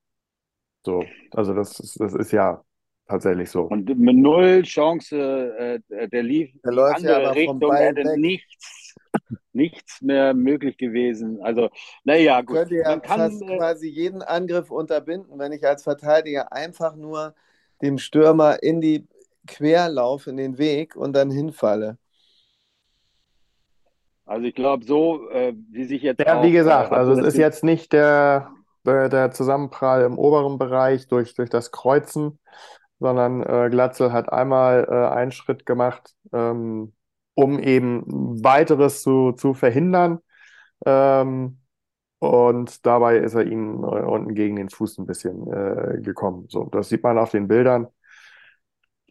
So, 0.85 1.03
also 1.31 1.53
das 1.53 1.79
ist, 1.79 1.99
das 1.99 2.13
ist 2.15 2.31
ja 2.31 2.63
tatsächlich 3.07 3.49
so. 3.51 3.63
Und 3.63 3.87
mit 3.97 4.15
null 4.15 4.63
Chance, 4.63 5.81
äh, 5.89 6.07
der 6.09 6.23
lief 6.23 6.51
Der 6.63 6.71
in 6.71 6.75
läuft 6.75 6.95
andere 6.97 7.21
ja 7.23 7.29
Richtung, 7.31 7.73
hätte 7.73 8.03
weg. 8.03 8.17
nichts, 8.17 8.95
nichts 9.53 10.01
mehr 10.01 10.33
möglich 10.33 10.77
gewesen. 10.77 11.41
Also, 11.41 11.69
naja, 12.03 12.41
gut. 12.41 12.55
könnte 12.57 12.75
ja 12.75 12.89
Man 12.89 13.01
kann, 13.01 13.41
äh, 13.41 13.57
quasi 13.57 13.87
jeden 13.89 14.21
Angriff 14.21 14.71
unterbinden, 14.71 15.37
wenn 15.39 15.51
ich 15.51 15.65
als 15.65 15.83
Verteidiger 15.83 16.51
einfach 16.51 16.95
nur 16.95 17.33
dem 17.81 17.97
Stürmer 17.97 18.61
in 18.63 18.81
die 18.81 19.07
Querlauf, 19.47 20.27
in 20.27 20.37
den 20.37 20.57
Weg 20.57 20.95
und 20.95 21.13
dann 21.13 21.31
hinfalle. 21.31 21.97
Also 24.25 24.45
ich 24.47 24.55
glaube, 24.55 24.85
so 24.85 25.29
äh, 25.29 25.53
wie 25.71 25.83
sich 25.85 26.01
jetzt 26.03 26.25
Ja, 26.25 26.37
auch, 26.37 26.43
wie 26.43 26.51
gesagt, 26.51 26.91
äh, 26.91 26.95
also 26.95 27.11
es 27.13 27.19
ist 27.25 27.37
jetzt 27.37 27.63
nicht 27.63 27.91
der, 27.91 28.51
der, 28.85 29.09
der 29.09 29.31
Zusammenprall 29.31 30.03
im 30.03 30.17
oberen 30.17 30.57
Bereich 30.57 31.07
durch, 31.07 31.33
durch 31.33 31.49
das 31.49 31.71
Kreuzen, 31.71 32.39
sondern 32.99 33.43
äh, 33.43 33.69
Glatzel 33.69 34.11
hat 34.13 34.31
einmal 34.31 34.87
äh, 34.89 35.13
einen 35.13 35.31
Schritt 35.31 35.65
gemacht, 35.65 36.13
ähm, 36.31 36.93
um 37.33 37.59
eben 37.59 38.43
weiteres 38.43 39.01
zu, 39.01 39.31
zu 39.33 39.53
verhindern. 39.53 40.19
Ähm, 40.85 41.60
und 42.21 42.85
dabei 42.87 43.17
ist 43.19 43.35
er 43.35 43.45
ihm 43.47 43.83
äh, 43.83 43.87
unten 43.87 44.35
gegen 44.35 44.57
den 44.57 44.69
Fuß 44.71 44.99
ein 44.99 45.07
bisschen 45.07 45.47
äh, 45.53 46.01
gekommen. 46.01 46.47
So, 46.49 46.65
das 46.71 46.89
sieht 46.89 47.03
man 47.03 47.19
auf 47.19 47.31
den 47.31 47.49
Bildern. 47.49 47.89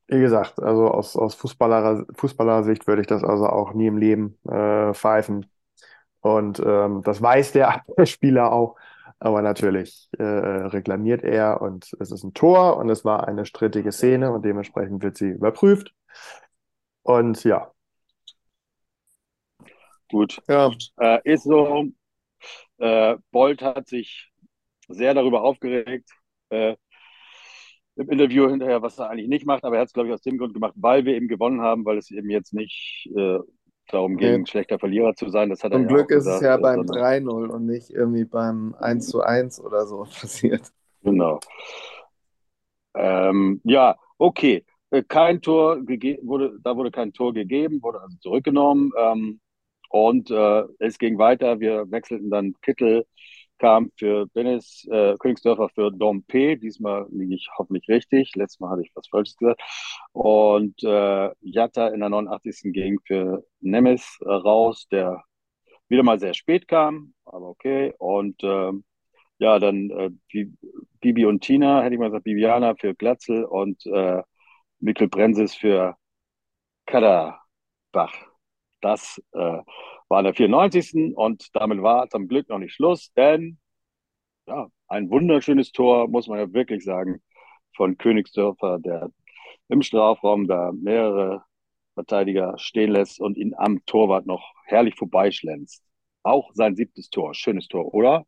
Wie 0.08 0.18
gesagt, 0.20 0.60
also 0.60 0.88
aus, 0.90 1.16
aus 1.16 1.34
Fußballer, 1.36 2.04
Fußballersicht 2.16 2.86
würde 2.88 3.02
ich 3.02 3.06
das 3.06 3.22
also 3.22 3.46
auch 3.46 3.74
nie 3.74 3.86
im 3.86 3.96
Leben 3.96 4.38
äh, 4.48 4.92
pfeifen. 4.92 5.46
Und 6.20 6.60
ähm, 6.64 7.02
das 7.04 7.22
weiß 7.22 7.52
der 7.52 7.70
Abwehrspieler 7.74 8.52
auch. 8.52 8.76
Aber 9.20 9.42
natürlich 9.42 10.08
äh, 10.18 10.24
reklamiert 10.24 11.24
er 11.24 11.62
und 11.62 11.94
es 12.00 12.12
ist 12.12 12.24
ein 12.24 12.34
Tor 12.34 12.76
und 12.78 12.90
es 12.90 13.04
war 13.04 13.28
eine 13.28 13.46
strittige 13.46 13.92
Szene 13.92 14.32
und 14.32 14.44
dementsprechend 14.44 15.02
wird 15.02 15.18
sie 15.18 15.30
überprüft. 15.30 15.94
Und 17.02 17.44
ja, 17.44 17.72
gut. 20.10 20.40
Ja, 20.48 20.70
Äh, 20.98 21.20
ist 21.24 21.44
so. 21.44 21.86
Äh, 22.80 23.16
Bolt 23.30 23.62
hat 23.62 23.86
sich 23.88 24.30
sehr 24.88 25.14
darüber 25.14 25.42
aufgeregt. 25.42 26.10
Äh, 26.48 26.76
Im 27.96 28.08
Interview 28.10 28.48
hinterher, 28.48 28.82
was 28.82 28.98
er 28.98 29.10
eigentlich 29.10 29.28
nicht 29.28 29.46
macht, 29.46 29.64
aber 29.64 29.76
er 29.76 29.82
hat 29.82 29.88
es, 29.88 29.92
glaube 29.92 30.08
ich, 30.08 30.14
aus 30.14 30.22
dem 30.22 30.38
Grund 30.38 30.54
gemacht, 30.54 30.72
weil 30.76 31.04
wir 31.04 31.14
eben 31.14 31.28
gewonnen 31.28 31.60
haben, 31.60 31.84
weil 31.84 31.98
es 31.98 32.10
eben 32.10 32.30
jetzt 32.30 32.54
nicht 32.54 33.08
äh, 33.14 33.38
darum 33.88 34.16
ging, 34.16 34.40
Nee. 34.40 34.46
schlechter 34.46 34.78
Verlierer 34.78 35.14
zu 35.14 35.28
sein. 35.28 35.50
Das 35.50 35.62
hat 35.62 35.72
zum 35.72 35.86
Glück 35.86 36.10
ja 36.10 36.16
ist 36.16 36.26
es 36.26 36.40
gesagt, 36.40 36.42
ja 36.42 36.56
äh, 36.56 36.60
beim 36.60 36.86
sondern- 36.86 37.04
3-0 37.28 37.50
und 37.50 37.66
nicht 37.66 37.90
irgendwie 37.90 38.24
beim 38.24 38.74
1-1 38.80 39.60
oder 39.60 39.86
so 39.86 40.04
passiert. 40.20 40.72
Genau. 41.02 41.40
Ähm, 42.94 43.60
ja, 43.64 43.96
okay. 44.18 44.64
äh, 44.90 45.02
kein 45.02 45.40
Tor 45.42 45.78
wurde, 46.22 46.58
da 46.62 46.76
wurde 46.76 46.90
kein 46.90 47.12
Tor 47.12 47.32
gegeben, 47.34 47.82
wurde 47.82 48.00
also 48.00 48.16
zurückgenommen. 48.18 48.92
Ähm, 48.98 49.40
und 49.90 50.30
äh, 50.30 50.64
es 50.78 50.98
ging 50.98 51.18
weiter. 51.18 51.60
Wir 51.60 51.90
wechselten 51.90 52.30
dann 52.30 52.54
Kittel, 52.62 53.06
kam 53.58 53.90
für 53.98 54.26
Dennis 54.34 54.86
äh, 54.90 55.16
Königsdörfer 55.18 55.68
für 55.70 55.90
Dompe. 55.92 56.56
Diesmal 56.56 57.06
liege 57.10 57.34
ich 57.34 57.48
hoffentlich 57.58 57.88
richtig. 57.88 58.34
Letztes 58.36 58.60
Mal 58.60 58.70
hatte 58.70 58.82
ich 58.82 58.92
was 58.94 59.08
Falsches 59.08 59.36
gesagt. 59.36 59.60
Und 60.12 60.82
äh, 60.84 61.30
Jatta 61.42 61.88
in 61.88 62.00
der 62.00 62.08
89. 62.10 62.72
ging 62.72 63.00
für 63.06 63.44
Nemes 63.60 64.18
raus, 64.24 64.88
der 64.90 65.24
wieder 65.88 66.02
mal 66.04 66.20
sehr 66.20 66.34
spät 66.34 66.68
kam, 66.68 67.14
aber 67.24 67.48
okay. 67.48 67.92
Und 67.98 68.42
äh, 68.44 68.72
ja, 69.38 69.58
dann 69.58 69.90
äh, 69.90 70.10
Bibi 71.00 71.24
und 71.26 71.40
Tina, 71.40 71.82
hätte 71.82 71.94
ich 71.94 72.00
mal 72.00 72.08
gesagt, 72.08 72.24
Bibiana 72.24 72.74
für 72.76 72.94
Glatzel 72.94 73.44
und 73.44 73.84
äh, 73.86 74.22
Mikkel 74.80 75.08
Brensis 75.08 75.54
für 75.54 75.96
Kaderbach. 76.86 78.29
Das 78.80 79.20
äh, 79.32 79.58
war 80.08 80.22
der 80.22 80.34
94. 80.34 81.16
Und 81.16 81.54
damit 81.54 81.82
war 81.82 82.08
zum 82.08 82.28
Glück 82.28 82.48
noch 82.48 82.58
nicht 82.58 82.74
Schluss, 82.74 83.12
denn 83.14 83.58
ja, 84.46 84.68
ein 84.88 85.10
wunderschönes 85.10 85.72
Tor, 85.72 86.08
muss 86.08 86.26
man 86.26 86.38
ja 86.38 86.52
wirklich 86.52 86.84
sagen, 86.84 87.22
von 87.76 87.96
Königsdörfer, 87.96 88.78
der 88.80 89.10
im 89.68 89.82
Strafraum 89.82 90.48
da 90.48 90.72
mehrere 90.72 91.44
Verteidiger 91.94 92.58
stehen 92.58 92.90
lässt 92.90 93.20
und 93.20 93.36
ihn 93.36 93.54
am 93.56 93.84
Torwart 93.86 94.26
noch 94.26 94.52
herrlich 94.64 94.96
vorbeischlänzt. 94.96 95.84
Auch 96.22 96.50
sein 96.54 96.74
siebtes 96.74 97.10
Tor. 97.10 97.34
Schönes 97.34 97.68
Tor, 97.68 97.94
oder? 97.94 98.26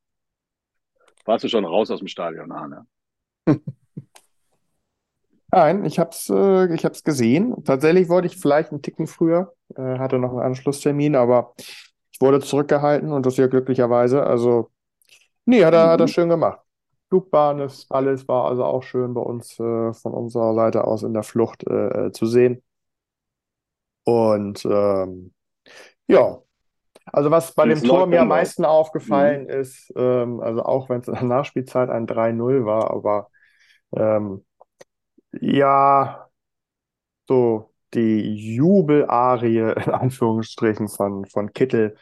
Warst 1.24 1.44
du 1.44 1.48
schon 1.48 1.64
raus 1.64 1.90
aus 1.90 1.98
dem 1.98 2.08
Stadion, 2.08 2.52
Arne? 2.52 2.86
Nein, 5.54 5.84
ich 5.84 5.98
habe 5.98 6.10
es 6.10 6.30
äh, 6.30 6.74
ich 6.74 6.84
hab's 6.86 7.04
gesehen. 7.04 7.62
Tatsächlich 7.64 8.08
wollte 8.08 8.26
ich 8.26 8.38
vielleicht 8.38 8.70
einen 8.70 8.80
Ticken 8.80 9.06
früher, 9.06 9.52
äh, 9.76 9.98
hatte 9.98 10.18
noch 10.18 10.30
einen 10.30 10.40
Anschlusstermin, 10.40 11.14
aber 11.14 11.52
ich 11.58 12.20
wurde 12.20 12.40
zurückgehalten 12.40 13.12
und 13.12 13.26
das 13.26 13.36
ja 13.36 13.48
glücklicherweise. 13.48 14.24
Also, 14.24 14.70
nee, 15.44 15.62
hat 15.62 15.74
er, 15.74 15.90
hat 15.90 16.00
er 16.00 16.06
mhm. 16.06 16.10
schön 16.10 16.28
gemacht. 16.30 16.60
Flugbahn 17.10 17.60
ist 17.60 17.92
alles, 17.92 18.26
war 18.28 18.46
also 18.46 18.64
auch 18.64 18.82
schön 18.82 19.12
bei 19.12 19.20
uns 19.20 19.60
äh, 19.60 19.92
von 19.92 20.14
unserer 20.14 20.54
Seite 20.54 20.84
aus 20.84 21.02
in 21.02 21.12
der 21.12 21.22
Flucht 21.22 21.66
äh, 21.68 22.06
äh, 22.06 22.12
zu 22.12 22.24
sehen. 22.24 22.62
Und 24.04 24.64
ähm, 24.64 25.34
ja, 26.08 26.38
also 27.04 27.30
was 27.30 27.54
bei 27.54 27.66
dem 27.66 27.82
Tor 27.82 28.06
mir 28.06 28.22
am 28.22 28.28
meisten 28.28 28.64
aufgefallen 28.64 29.44
mhm. 29.44 29.50
ist, 29.50 29.92
ähm, 29.96 30.40
also 30.40 30.62
auch 30.62 30.88
wenn 30.88 31.02
es 31.02 31.08
in 31.08 31.14
der 31.14 31.24
Nachspielzeit 31.24 31.90
ein 31.90 32.06
3-0 32.06 32.64
war, 32.64 32.90
aber 32.90 33.28
ähm, 33.94 34.46
ja, 35.40 36.28
so 37.28 37.70
die 37.94 38.54
Jubelarie 38.54 39.58
in 39.86 39.92
Anführungsstrichen 39.92 40.88
von, 40.88 41.26
von 41.26 41.52
Kittel. 41.52 41.96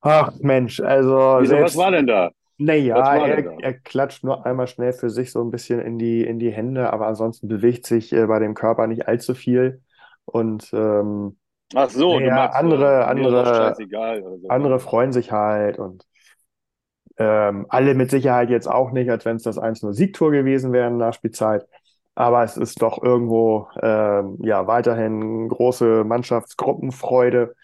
Ach 0.00 0.32
Mensch, 0.40 0.80
also. 0.80 1.38
Wieso, 1.40 1.56
selbst, 1.56 1.76
was 1.76 1.82
war 1.82 1.90
denn 1.90 2.06
da? 2.06 2.30
Naja, 2.62 3.16
er, 3.16 3.58
er 3.62 3.74
klatscht 3.74 4.22
nur 4.22 4.44
einmal 4.44 4.66
schnell 4.66 4.92
für 4.92 5.08
sich 5.08 5.32
so 5.32 5.42
ein 5.42 5.50
bisschen 5.50 5.80
in 5.80 5.98
die, 5.98 6.22
in 6.22 6.38
die 6.38 6.50
Hände, 6.50 6.92
aber 6.92 7.06
ansonsten 7.06 7.48
bewegt 7.48 7.86
sich 7.86 8.12
äh, 8.12 8.26
bei 8.26 8.38
dem 8.38 8.54
Körper 8.54 8.86
nicht 8.86 9.08
allzu 9.08 9.34
viel. 9.34 9.82
Und 10.26 10.70
ähm, 10.74 11.38
Ach 11.74 11.88
so, 11.88 12.18
naja, 12.18 12.34
meinst, 12.34 12.56
andere, 12.56 13.06
andere, 13.06 13.74
so. 13.76 14.48
andere 14.48 14.78
freuen 14.78 15.12
sich 15.12 15.32
halt 15.32 15.78
und 15.78 16.04
ähm, 17.16 17.66
alle 17.68 17.94
mit 17.94 18.10
Sicherheit 18.10 18.50
jetzt 18.50 18.66
auch 18.66 18.90
nicht, 18.90 19.10
als 19.10 19.24
wenn 19.24 19.36
es 19.36 19.42
das 19.42 19.58
1-0-Siegtor 19.58 20.30
gewesen 20.30 20.72
wäre 20.72 20.88
in 20.88 20.98
der 20.98 21.12
Spielzeit. 21.12 21.66
Aber 22.20 22.44
es 22.44 22.58
ist 22.58 22.82
doch 22.82 23.02
irgendwo 23.02 23.68
ähm, 23.80 24.36
ja 24.42 24.66
weiterhin 24.66 25.48
große 25.48 26.04
Mannschaftsgruppenfreude, 26.04 27.54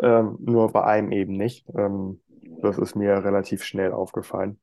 ähm, 0.00 0.36
nur 0.38 0.70
bei 0.70 0.84
einem 0.84 1.10
eben 1.10 1.32
nicht. 1.36 1.66
Ähm, 1.76 2.20
das 2.62 2.78
ist 2.78 2.94
mir 2.94 3.24
relativ 3.24 3.64
schnell 3.64 3.90
aufgefallen. 3.90 4.60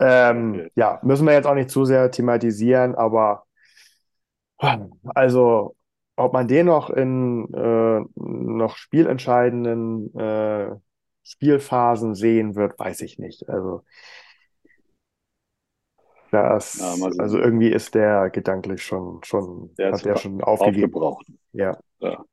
Ähm. 0.00 0.70
Ja, 0.76 0.98
müssen 1.02 1.26
wir 1.26 1.34
jetzt 1.34 1.46
auch 1.46 1.54
nicht 1.54 1.68
zu 1.68 1.84
sehr 1.84 2.10
thematisieren, 2.10 2.94
aber 2.94 3.44
also 5.14 5.76
ob 6.16 6.32
man 6.32 6.48
den 6.48 6.64
noch 6.64 6.88
in 6.88 7.52
äh, 7.52 8.00
noch 8.14 8.76
spielentscheidenden 8.76 10.14
äh, 10.18 10.70
Spielphasen 11.22 12.14
sehen 12.14 12.54
wird, 12.54 12.78
weiß 12.78 13.02
ich 13.02 13.18
nicht. 13.18 13.46
Also 13.46 13.82
das, 16.34 16.80
ja, 16.80 17.08
also 17.18 17.38
irgendwie 17.38 17.68
ist 17.68 17.94
der 17.94 18.28
gedanklich 18.28 18.82
schon, 18.82 19.20
schon 19.22 19.72
der 19.78 19.92
hat 19.92 20.04
der 20.04 20.16
schon 20.16 20.42
aufgegeben. 20.42 20.92
Aufgebraucht. 20.92 21.26
Ja. 21.52 21.78
ja. 22.00 22.24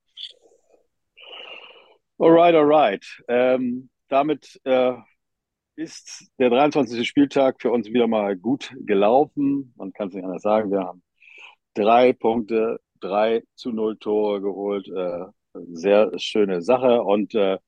Alright, 2.17 2.55
alright. 2.55 3.05
Ähm, 3.27 3.89
damit 4.07 4.59
äh, 4.63 4.93
ist 5.75 6.31
der 6.39 6.49
23. 6.49 7.07
Spieltag 7.07 7.61
für 7.61 7.71
uns 7.71 7.87
wieder 7.89 8.07
mal 8.07 8.35
gut 8.35 8.73
gelaufen. 8.79 9.71
Man 9.77 9.93
kann 9.93 10.07
es 10.07 10.15
nicht 10.15 10.25
anders 10.25 10.41
sagen. 10.41 10.71
Wir 10.71 10.79
haben 10.79 11.03
drei 11.75 12.11
Punkte, 12.13 12.79
drei 12.99 13.43
zu 13.53 13.71
null 13.71 13.97
Tore 13.97 14.41
geholt. 14.41 14.87
Äh, 14.87 15.25
sehr 15.73 16.11
schöne 16.17 16.63
Sache. 16.63 17.03
Und 17.03 17.35
äh, 17.35 17.59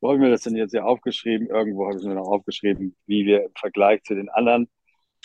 wo 0.00 0.08
habe 0.08 0.16
ich 0.16 0.22
mir 0.22 0.30
das 0.30 0.42
denn 0.42 0.56
jetzt 0.56 0.70
hier 0.70 0.86
aufgeschrieben? 0.86 1.48
Irgendwo 1.48 1.86
habe 1.86 1.98
ich 1.98 2.04
mir 2.04 2.14
noch 2.14 2.28
aufgeschrieben, 2.28 2.96
wie 3.06 3.26
wir 3.26 3.44
im 3.44 3.52
Vergleich 3.54 4.02
zu 4.04 4.14
den 4.14 4.30
anderen 4.30 4.68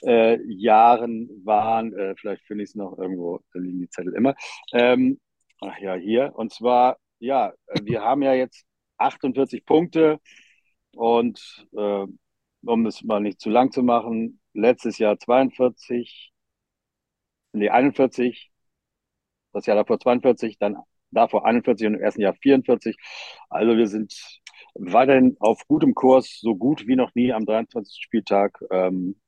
äh, 0.04 0.40
Jahren 0.48 1.30
waren. 1.44 1.94
Äh, 1.98 2.16
vielleicht 2.16 2.44
finde 2.46 2.64
ich 2.64 2.72
es 2.72 2.76
noch 2.76 2.98
irgendwo, 2.98 3.40
da 3.54 3.60
liegen 3.60 3.80
die 3.80 3.90
Zettel 3.90 4.14
immer. 4.14 4.36
Ähm, 4.74 5.20
ach 5.62 5.78
ja, 5.80 5.96
hier. 5.96 6.34
Und 6.36 6.54
zwar, 6.54 6.98
ja, 7.20 7.54
wir 7.84 8.02
haben 8.04 8.22
ja 8.22 8.34
jetzt 8.34 8.66
48 8.98 9.66
Punkte 9.66 10.20
und 10.96 11.68
äh, 11.78 12.06
um 12.66 12.86
es 12.86 13.04
mal 13.04 13.22
nicht 13.22 13.40
zu 13.40 13.50
lang 13.50 13.72
zu 13.72 13.84
machen, 13.84 14.42
letztes 14.54 14.98
Jahr 14.98 15.18
42, 15.20 16.34
nee, 17.54 17.70
41, 17.70 18.52
das 19.54 19.66
Jahr 19.66 19.78
davor 19.78 20.00
42, 20.00 20.58
dann 20.60 20.78
davor 21.12 21.46
41 21.46 21.88
und 21.88 21.96
im 21.96 22.02
ersten 22.02 22.22
Jahr 22.22 22.36
44. 22.36 22.98
Also 23.50 23.78
wir 23.78 23.88
sind 23.88 24.14
weiterhin 24.76 25.38
auf 25.40 25.66
gutem 25.68 25.94
Kurs, 25.96 26.40
so 26.42 26.56
gut 26.56 26.88
wie 26.88 26.96
noch 26.96 27.14
nie 27.16 27.34
am 27.34 27.46
23. 27.46 28.04
Spieltag. 28.04 28.60
Ähm, 28.72 29.20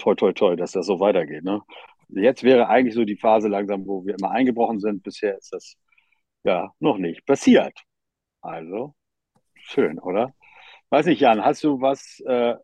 toi, 0.00 0.14
toi, 0.14 0.32
toi, 0.32 0.56
dass 0.56 0.72
das 0.72 0.86
so 0.86 0.98
weitergeht. 1.00 1.44
Ne? 1.44 1.62
Jetzt 2.08 2.42
wäre 2.42 2.68
eigentlich 2.68 2.94
so 2.94 3.04
die 3.04 3.16
Phase 3.16 3.48
langsam, 3.48 3.86
wo 3.86 4.04
wir 4.04 4.16
immer 4.18 4.30
eingebrochen 4.30 4.80
sind. 4.80 5.02
Bisher 5.02 5.36
ist 5.38 5.52
das 5.52 5.76
ja 6.42 6.72
noch 6.80 6.98
nicht 6.98 7.24
passiert. 7.26 7.78
Also, 8.40 8.94
schön, 9.54 9.98
oder? 9.98 10.34
Weiß 10.88 11.06
nicht, 11.06 11.20
Jan, 11.20 11.44
hast 11.44 11.62
du 11.62 11.80
was 11.80 12.20
äh, 12.26 12.56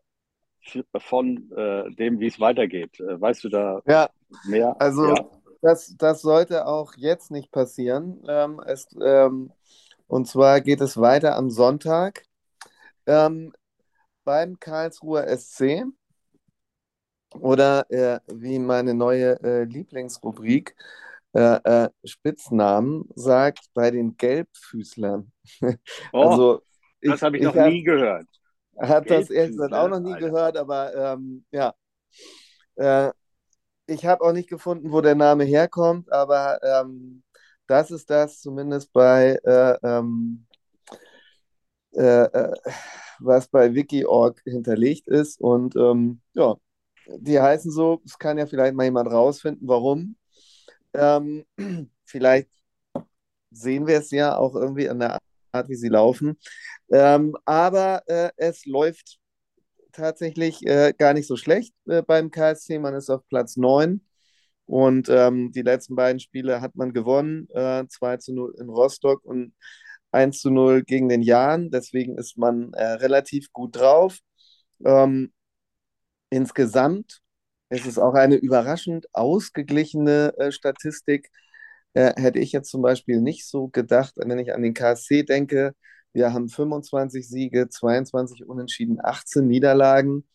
von 0.97 1.49
äh, 1.55 1.89
dem, 1.95 2.19
wie 2.19 2.27
es 2.27 2.39
weitergeht? 2.39 2.99
Äh, 2.99 3.21
weißt 3.21 3.43
du 3.45 3.49
da 3.49 3.81
ja, 3.85 4.09
mehr? 4.45 4.75
Also, 4.79 5.07
ja. 5.07 5.29
Das, 5.61 5.95
das 5.97 6.21
sollte 6.21 6.67
auch 6.67 6.93
jetzt 6.97 7.31
nicht 7.31 7.51
passieren. 7.51 8.23
Ähm, 8.27 8.61
es, 8.65 8.87
ähm, 9.01 9.51
und 10.07 10.27
zwar 10.27 10.61
geht 10.61 10.81
es 10.81 10.99
weiter 10.99 11.35
am 11.35 11.49
Sonntag 11.49 12.23
ähm, 13.05 13.53
beim 14.23 14.59
Karlsruher 14.59 15.25
SC 15.35 15.85
oder 17.33 17.89
äh, 17.91 18.19
wie 18.27 18.59
meine 18.59 18.93
neue 18.93 19.41
äh, 19.43 19.63
Lieblingsrubrik 19.63 20.75
äh, 21.33 21.59
äh, 21.63 21.89
Spitznamen 22.03 23.07
sagt, 23.15 23.69
bei 23.73 23.91
den 23.91 24.17
Gelbfüßlern. 24.17 25.31
Oh, 26.13 26.21
also, 26.21 26.61
ich, 26.99 27.11
das 27.11 27.21
habe 27.21 27.37
ich 27.37 27.43
noch 27.43 27.55
ich 27.55 27.65
nie 27.65 27.83
gehört. 27.83 28.27
Hat 28.79 29.09
das 29.09 29.29
ehrlich 29.29 29.51
gesagt 29.51 29.73
auch 29.73 29.87
noch 29.87 29.99
nie 29.99 30.13
Alter. 30.13 30.29
gehört, 30.29 30.57
aber 30.57 30.93
ähm, 30.95 31.45
ja. 31.51 31.73
Äh, 32.75 33.11
ich 33.87 34.05
habe 34.05 34.23
auch 34.23 34.33
nicht 34.33 34.49
gefunden, 34.49 34.91
wo 34.91 35.01
der 35.01 35.15
Name 35.15 35.45
herkommt, 35.45 36.11
aber 36.11 36.59
ähm, 36.61 37.23
das 37.67 37.91
ist 37.91 38.09
das 38.09 38.39
zumindest 38.41 38.91
bei, 38.93 39.39
äh, 39.43 39.77
ähm, 39.83 40.45
äh, 41.91 42.51
was 43.19 43.47
bei 43.47 43.73
Wiki.org 43.73 44.41
hinterlegt 44.43 45.07
ist. 45.07 45.39
Und 45.39 45.75
ähm, 45.75 46.21
ja, 46.33 46.55
die 47.17 47.39
heißen 47.39 47.71
so, 47.71 48.01
es 48.05 48.17
kann 48.17 48.37
ja 48.37 48.45
vielleicht 48.45 48.75
mal 48.75 48.85
jemand 48.85 49.11
rausfinden, 49.11 49.67
warum. 49.67 50.15
Ähm, 50.93 51.45
vielleicht 52.05 52.49
sehen 53.51 53.87
wir 53.87 53.97
es 53.99 54.11
ja 54.11 54.37
auch 54.37 54.55
irgendwie 54.55 54.89
an 54.89 54.99
der 54.99 55.19
Art, 55.51 55.69
wie 55.69 55.75
sie 55.75 55.89
laufen. 55.89 56.37
Ähm, 56.91 57.35
aber 57.45 58.03
äh, 58.07 58.31
es 58.37 58.65
läuft 58.65 59.19
tatsächlich 59.91 60.65
äh, 60.65 60.93
gar 60.97 61.13
nicht 61.13 61.27
so 61.27 61.35
schlecht 61.37 61.73
äh, 61.87 62.01
beim 62.03 62.31
KSC. 62.31 62.79
Man 62.79 62.95
ist 62.95 63.09
auf 63.09 63.27
Platz 63.29 63.57
9 63.57 64.01
und 64.65 65.09
ähm, 65.09 65.51
die 65.51 65.61
letzten 65.61 65.95
beiden 65.95 66.19
Spiele 66.19 66.61
hat 66.61 66.75
man 66.75 66.93
gewonnen. 66.93 67.49
Äh, 67.51 67.85
2 67.87 68.17
zu 68.17 68.33
0 68.33 68.55
in 68.59 68.69
Rostock 68.69 69.23
und 69.25 69.53
1 70.11 70.39
zu 70.39 70.51
0 70.51 70.83
gegen 70.83 71.09
den 71.09 71.21
Jan. 71.21 71.71
Deswegen 71.71 72.17
ist 72.17 72.37
man 72.37 72.73
äh, 72.73 72.83
relativ 72.83 73.51
gut 73.53 73.75
drauf. 73.75 74.19
Ähm, 74.85 75.31
insgesamt 76.29 77.21
ist 77.69 77.85
es 77.85 77.99
auch 77.99 78.13
eine 78.13 78.35
überraschend 78.35 79.07
ausgeglichene 79.13 80.33
äh, 80.37 80.51
Statistik. 80.51 81.29
äh, 81.93 82.13
hätte 82.21 82.39
ich 82.39 82.51
jetzt 82.51 82.69
zum 82.71 82.81
Beispiel 82.81 83.21
nicht 83.21 83.47
so 83.47 83.69
gedacht, 83.69 84.13
wenn 84.17 84.39
ich 84.39 84.53
an 84.53 84.61
den 84.63 84.73
KSC 84.73 85.23
denke. 85.23 85.73
Wir 86.13 86.33
haben 86.33 86.49
25 86.49 87.27
Siege, 87.27 87.69
22 87.69 88.45
Unentschieden, 88.47 88.99
18 89.03 89.47
Niederlagen. 89.47 90.27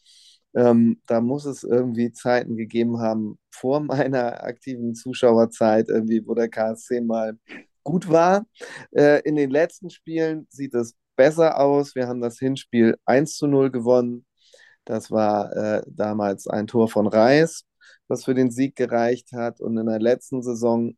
Ähm, 0.54 1.00
da 1.06 1.20
muss 1.20 1.44
es 1.46 1.64
irgendwie 1.64 2.12
Zeiten 2.12 2.56
gegeben 2.56 3.00
haben 3.00 3.38
vor 3.50 3.80
meiner 3.80 4.44
aktiven 4.44 4.94
Zuschauerzeit, 4.94 5.88
irgendwie, 5.88 6.26
wo 6.26 6.34
der 6.34 6.48
KSC 6.48 7.00
mal 7.00 7.38
gut 7.84 8.08
war. 8.08 8.46
Äh, 8.92 9.22
in 9.22 9.36
den 9.36 9.50
letzten 9.50 9.90
Spielen 9.90 10.46
sieht 10.50 10.74
es 10.74 10.94
besser 11.16 11.58
aus. 11.60 11.94
Wir 11.94 12.08
haben 12.08 12.20
das 12.20 12.38
Hinspiel 12.38 12.96
1 13.06 13.36
zu 13.36 13.46
0 13.46 13.70
gewonnen. 13.70 14.26
Das 14.84 15.10
war 15.10 15.52
äh, 15.56 15.82
damals 15.86 16.46
ein 16.48 16.66
Tor 16.66 16.88
von 16.88 17.06
Reis, 17.06 17.64
was 18.08 18.24
für 18.24 18.34
den 18.34 18.50
Sieg 18.50 18.76
gereicht 18.76 19.32
hat. 19.32 19.60
Und 19.60 19.76
in 19.78 19.86
der 19.86 20.00
letzten 20.00 20.42
Saison 20.42 20.96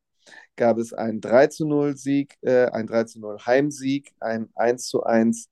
gab 0.57 0.79
es 0.79 0.92
einen 0.92 1.20
3 1.20 1.49
zu 1.49 1.66
0 1.66 1.97
Sieg, 1.97 2.37
äh, 2.42 2.66
ein 2.66 2.87
3 2.87 3.05
zu 3.05 3.20
0 3.20 3.38
Heimsieg, 3.47 4.14
ein 4.20 4.49
1 4.55 4.88
zu 4.88 5.05
1 5.05 5.51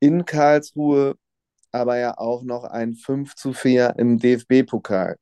in 0.00 0.24
Karlsruhe, 0.24 1.16
aber 1.72 1.98
ja 1.98 2.18
auch 2.18 2.42
noch 2.42 2.64
ein 2.64 2.94
5 2.94 3.34
zu 3.34 3.52
4 3.52 3.94
im 3.98 4.18
DFB-Pokal. 4.18 5.16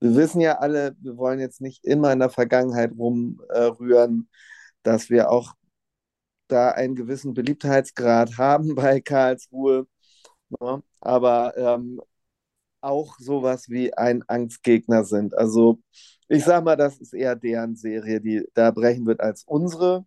Wir 0.00 0.16
wissen 0.16 0.40
ja 0.40 0.58
alle, 0.58 0.96
wir 1.00 1.16
wollen 1.16 1.40
jetzt 1.40 1.60
nicht 1.60 1.84
immer 1.84 2.12
in 2.12 2.18
der 2.20 2.30
Vergangenheit 2.30 2.92
rumrühren, 2.96 4.28
dass 4.82 5.10
wir 5.10 5.30
auch 5.30 5.54
da 6.48 6.70
einen 6.70 6.94
gewissen 6.94 7.34
Beliebtheitsgrad 7.34 8.38
haben 8.38 8.74
bei 8.74 9.00
Karlsruhe. 9.00 9.86
Ne? 10.60 10.82
aber 11.00 11.56
ähm, 11.56 12.00
auch 12.80 13.18
sowas 13.18 13.68
wie 13.70 13.94
ein 13.94 14.22
Angstgegner 14.28 15.04
sind. 15.04 15.36
Also 15.36 15.80
ich 16.28 16.44
sage 16.44 16.64
mal, 16.64 16.76
das 16.76 16.98
ist 16.98 17.14
eher 17.14 17.36
deren 17.36 17.76
Serie, 17.76 18.20
die 18.20 18.46
da 18.54 18.70
brechen 18.70 19.06
wird 19.06 19.20
als 19.20 19.44
unsere. 19.44 20.06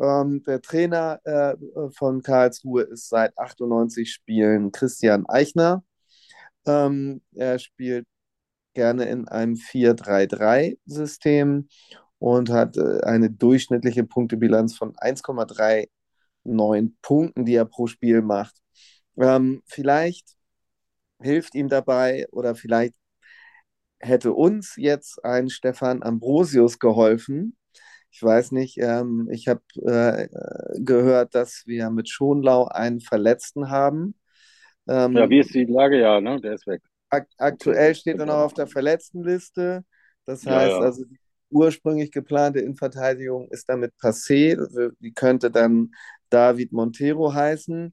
Ähm, 0.00 0.42
der 0.44 0.60
Trainer 0.62 1.20
äh, 1.24 1.56
von 1.92 2.22
Karlsruhe 2.22 2.82
ist 2.82 3.08
seit 3.08 3.36
98 3.38 4.12
Spielen 4.12 4.72
Christian 4.72 5.26
Eichner. 5.28 5.84
Ähm, 6.66 7.22
er 7.34 7.58
spielt 7.58 8.06
gerne 8.74 9.04
in 9.06 9.28
einem 9.28 9.56
4-3-3-System 9.56 11.68
und 12.18 12.50
hat 12.50 12.76
äh, 12.76 13.00
eine 13.02 13.30
durchschnittliche 13.30 14.04
Punktebilanz 14.04 14.76
von 14.76 14.94
1,39 14.96 16.92
Punkten, 17.02 17.44
die 17.44 17.54
er 17.54 17.64
pro 17.64 17.86
Spiel 17.86 18.22
macht. 18.22 18.56
Ähm, 19.16 19.62
vielleicht 19.66 20.36
hilft 21.20 21.54
ihm 21.54 21.68
dabei 21.68 22.26
oder 22.30 22.54
vielleicht 22.54 22.94
hätte 23.98 24.32
uns 24.32 24.74
jetzt 24.76 25.24
ein 25.24 25.50
Stefan 25.50 26.02
Ambrosius 26.02 26.78
geholfen. 26.78 27.56
Ich 28.10 28.22
weiß 28.22 28.52
nicht, 28.52 28.78
ähm, 28.78 29.28
ich 29.30 29.46
habe 29.46 29.60
äh, 29.84 30.28
gehört, 30.80 31.34
dass 31.34 31.64
wir 31.66 31.90
mit 31.90 32.08
Schonlau 32.08 32.64
einen 32.66 33.00
Verletzten 33.00 33.70
haben. 33.70 34.14
Ähm, 34.88 35.16
ja, 35.16 35.28
wie 35.28 35.40
ist 35.40 35.54
die 35.54 35.64
Lage? 35.64 36.00
Ja, 36.00 36.20
ne? 36.20 36.40
der 36.40 36.54
ist 36.54 36.66
weg. 36.66 36.82
Ak 37.10 37.28
aktuell 37.38 37.94
steht 37.94 38.18
er 38.18 38.26
noch 38.26 38.38
auf 38.38 38.54
der 38.54 38.66
Verletztenliste. 38.66 39.84
Das 40.24 40.46
heißt, 40.46 40.72
ja, 40.72 40.78
ja. 40.78 40.80
also 40.80 41.04
die 41.04 41.18
ursprünglich 41.50 42.12
geplante 42.12 42.60
Innenverteidigung 42.60 43.48
ist 43.50 43.68
damit 43.68 43.92
passé. 44.00 44.56
Die 45.00 45.12
könnte 45.12 45.50
dann 45.50 45.90
David 46.30 46.72
Montero 46.72 47.34
heißen. 47.34 47.92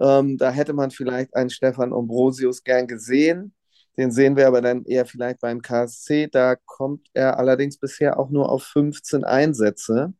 Ähm, 0.00 0.38
da 0.38 0.50
hätte 0.50 0.72
man 0.72 0.90
vielleicht 0.90 1.34
einen 1.34 1.50
Stefan 1.50 1.92
Ambrosius 1.92 2.64
gern 2.64 2.86
gesehen. 2.86 3.54
Den 3.98 4.12
sehen 4.12 4.36
wir 4.36 4.46
aber 4.46 4.62
dann 4.62 4.84
eher 4.84 5.04
vielleicht 5.04 5.40
beim 5.40 5.60
KSC. 5.60 6.28
Da 6.28 6.56
kommt 6.64 7.08
er 7.12 7.38
allerdings 7.38 7.78
bisher 7.78 8.18
auch 8.18 8.30
nur 8.30 8.50
auf 8.50 8.62
15 8.64 9.24
Einsätze. 9.24 10.14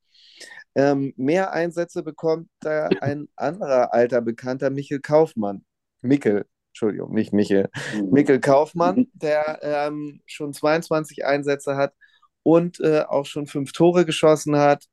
Ähm, 0.74 1.14
mehr 1.16 1.52
Einsätze 1.52 2.02
bekommt 2.02 2.48
da 2.60 2.88
ein 3.00 3.28
anderer 3.36 3.94
alter 3.94 4.20
Bekannter, 4.20 4.70
Michel 4.70 5.00
Kaufmann. 5.00 5.64
Mikkel, 6.02 6.46
Entschuldigung, 6.70 7.12
nicht 7.14 7.32
Michel. 7.32 7.68
Mhm. 7.94 8.10
Mikkel 8.10 8.40
Kaufmann, 8.40 9.08
der 9.14 9.60
ähm, 9.62 10.20
schon 10.26 10.52
22 10.52 11.24
Einsätze 11.24 11.76
hat 11.76 11.94
und 12.42 12.80
äh, 12.80 13.02
auch 13.08 13.26
schon 13.26 13.46
fünf 13.46 13.72
Tore 13.72 14.04
geschossen 14.04 14.56
hat 14.56 14.86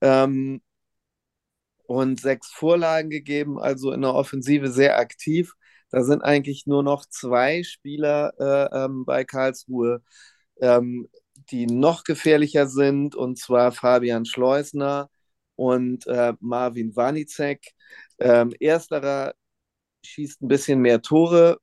ähm, 0.00 0.60
und 1.86 2.20
sechs 2.20 2.48
Vorlagen 2.48 3.10
gegeben, 3.10 3.58
also 3.58 3.92
in 3.92 4.02
der 4.02 4.14
Offensive 4.14 4.70
sehr 4.70 4.98
aktiv. 4.98 5.52
Da 5.90 6.02
sind 6.02 6.22
eigentlich 6.22 6.66
nur 6.66 6.82
noch 6.82 7.06
zwei 7.06 7.62
Spieler 7.62 8.32
äh, 8.38 8.84
ähm, 8.84 9.04
bei 9.04 9.24
Karlsruhe, 9.24 10.02
ähm, 10.60 11.08
die 11.50 11.66
noch 11.66 12.04
gefährlicher 12.04 12.66
sind, 12.68 13.14
und 13.14 13.38
zwar 13.38 13.72
Fabian 13.72 14.24
Schleusner 14.26 15.08
und 15.54 16.06
äh, 16.06 16.34
Marvin 16.40 16.94
Wanicek. 16.96 17.72
Ähm, 18.18 18.52
ersterer 18.60 19.34
schießt 20.04 20.42
ein 20.42 20.48
bisschen 20.48 20.80
mehr 20.80 21.02
Tore, 21.02 21.58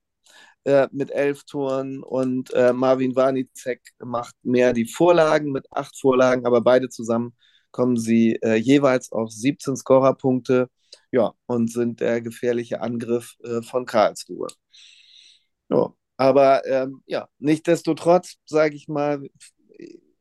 äh, 0.66 0.88
mit 0.92 1.12
elf 1.12 1.44
Toren 1.46 2.04
und 2.04 2.54
äh, 2.54 2.74
Marvin 2.74 3.16
Warnicek 3.16 3.82
macht 4.00 4.36
mehr 4.44 4.74
die 4.74 4.86
Vorlagen 4.86 5.52
mit 5.52 5.68
acht 5.72 5.98
Vorlagen, 6.00 6.46
aber 6.46 6.62
beide 6.62 6.90
zusammen 6.90 7.36
kommen 7.74 7.98
sie 7.98 8.38
äh, 8.44 8.56
jeweils 8.56 9.12
auf 9.12 9.32
17 9.32 9.76
Scorerpunkte 9.76 10.70
ja, 11.12 11.34
und 11.48 11.72
sind 11.72 12.00
der 12.02 12.22
gefährliche 12.22 12.82
Angriff 12.82 13.36
äh, 13.44 13.62
von 13.64 13.86
Karlsruhe. 13.86 14.48
Ja, 15.70 15.94
aber 16.18 16.66
ähm, 16.68 17.02
ja, 17.08 17.28
nichtsdestotrotz, 17.40 18.38
sage 18.46 18.76
ich 18.76 18.88
mal, 18.88 19.22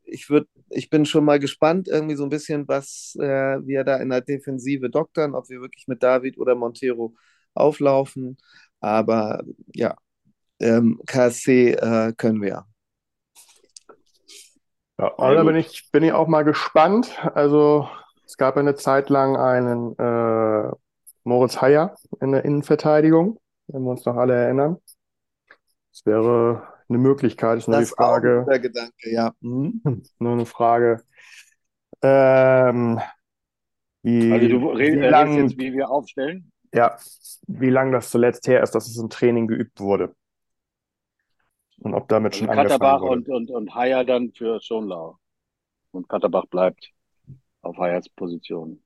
ich, 0.04 0.30
würd, 0.30 0.48
ich 0.70 0.90
bin 0.90 1.06
schon 1.06 1.24
mal 1.24 1.38
gespannt, 1.38 1.88
irgendwie 1.88 2.16
so 2.16 2.24
ein 2.24 2.28
bisschen, 2.30 2.68
was 2.68 3.16
äh, 3.20 3.58
wir 3.66 3.84
da 3.84 3.96
in 3.98 4.10
der 4.10 4.20
Defensive 4.20 4.90
doktern, 4.90 5.34
ob 5.34 5.48
wir 5.48 5.60
wirklich 5.60 5.86
mit 5.88 6.02
David 6.02 6.38
oder 6.38 6.54
Montero 6.54 7.14
auflaufen. 7.54 8.36
Aber 8.80 9.42
ja, 9.74 9.96
ähm, 10.60 11.00
KSC 11.06 11.72
äh, 11.74 12.14
können 12.16 12.42
wir. 12.42 12.48
Ja, 12.50 12.66
da 15.34 15.42
bin 15.42 15.56
ich, 15.56 15.90
bin 15.90 16.04
ich 16.04 16.12
auch 16.12 16.28
mal 16.28 16.42
gespannt. 16.42 17.18
Also 17.34 17.88
es 18.24 18.36
gab 18.36 18.56
eine 18.56 18.74
Zeit 18.74 19.10
lang 19.10 19.36
einen 19.36 19.98
äh, 19.98 20.70
Moritz 21.24 21.60
Heyer 21.60 21.96
in 22.20 22.32
der 22.32 22.44
Innenverteidigung, 22.44 23.38
wenn 23.66 23.82
wir 23.82 23.90
uns 23.90 24.04
noch 24.04 24.16
alle 24.16 24.34
erinnern. 24.34 24.78
Das 25.90 26.06
wäre 26.06 26.62
eine 26.88 26.98
Möglichkeit, 26.98 27.58
ist 27.58 27.68
nur 27.68 27.80
das 27.80 27.90
die 27.90 27.94
Frage. 27.94 28.46
der 28.48 28.60
Gedanke, 28.60 29.10
ja. 29.10 29.32
Mhm. 29.40 30.02
Nur 30.18 30.32
eine 30.32 30.46
Frage. 30.46 31.02
Ähm, 32.02 33.00
wie, 34.02 34.32
also 34.32 34.48
du 34.48 34.70
redest 34.70 35.10
lang, 35.10 35.36
jetzt, 35.36 35.58
wie 35.58 35.72
wir 35.72 35.90
aufstellen? 35.90 36.50
Ja, 36.74 36.96
wie 37.46 37.70
lange 37.70 37.92
das 37.92 38.10
zuletzt 38.10 38.48
her 38.48 38.62
ist, 38.62 38.74
dass 38.74 38.88
es 38.88 38.96
im 38.96 39.10
Training 39.10 39.46
geübt 39.46 39.80
wurde. 39.80 40.14
Und 41.83 41.95
ob 41.95 42.09
damit 42.09 42.35
also 42.35 42.47
schon 42.47 42.55
Katterbach 42.55 43.01
und, 43.03 43.29
und, 43.29 43.51
und 43.51 43.75
Haier 43.75 44.05
dann 44.05 44.33
für 44.33 44.61
Schonlau. 44.61 45.18
Und 45.90 46.09
Katterbach 46.09 46.47
bleibt 46.47 46.90
auf 47.61 47.77
Haiers 47.77 48.09
Position. 48.09 48.83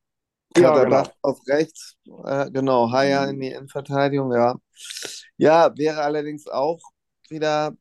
Ja, 0.57 0.71
Katterbach 0.71 1.05
genau. 1.05 1.17
auf 1.23 1.39
rechts, 1.47 1.97
äh, 2.25 2.51
genau, 2.51 2.91
Haier 2.91 3.25
mhm. 3.25 3.31
in 3.31 3.41
die 3.41 3.49
Innenverteidigung, 3.49 4.33
ja. 4.33 4.57
Ja, 5.37 5.77
wäre 5.77 6.03
allerdings 6.03 6.47
auch 6.47 6.81
wieder 7.29 7.77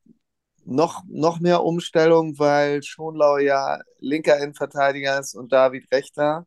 noch, 0.65 1.04
noch 1.08 1.39
mehr 1.39 1.63
Umstellung, 1.63 2.38
weil 2.39 2.84
Schonlau 2.84 3.38
ja 3.38 3.80
linker 3.99 4.38
Innenverteidiger 4.38 5.19
ist 5.19 5.36
und 5.36 5.54
David 5.54 5.89
rechter, 5.91 6.45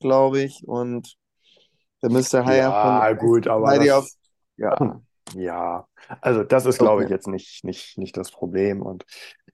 glaube 0.00 0.42
ich. 0.42 0.62
Und 0.66 1.16
da 2.00 2.08
müsste 2.08 2.44
Haier 2.44 2.68
ja, 2.68 3.08
von 3.08 3.18
gut, 3.18 3.46
aber 3.46 3.78
das, 3.78 3.90
auf, 3.90 4.08
ja. 4.56 4.76
Ja, 5.34 5.86
also 6.20 6.42
das 6.44 6.66
ist, 6.66 6.78
glaube 6.78 7.04
ich, 7.04 7.10
jetzt 7.10 7.26
nicht, 7.26 7.64
nicht, 7.64 7.96
nicht 7.98 8.16
das 8.16 8.30
Problem. 8.30 8.82
Und 8.82 9.04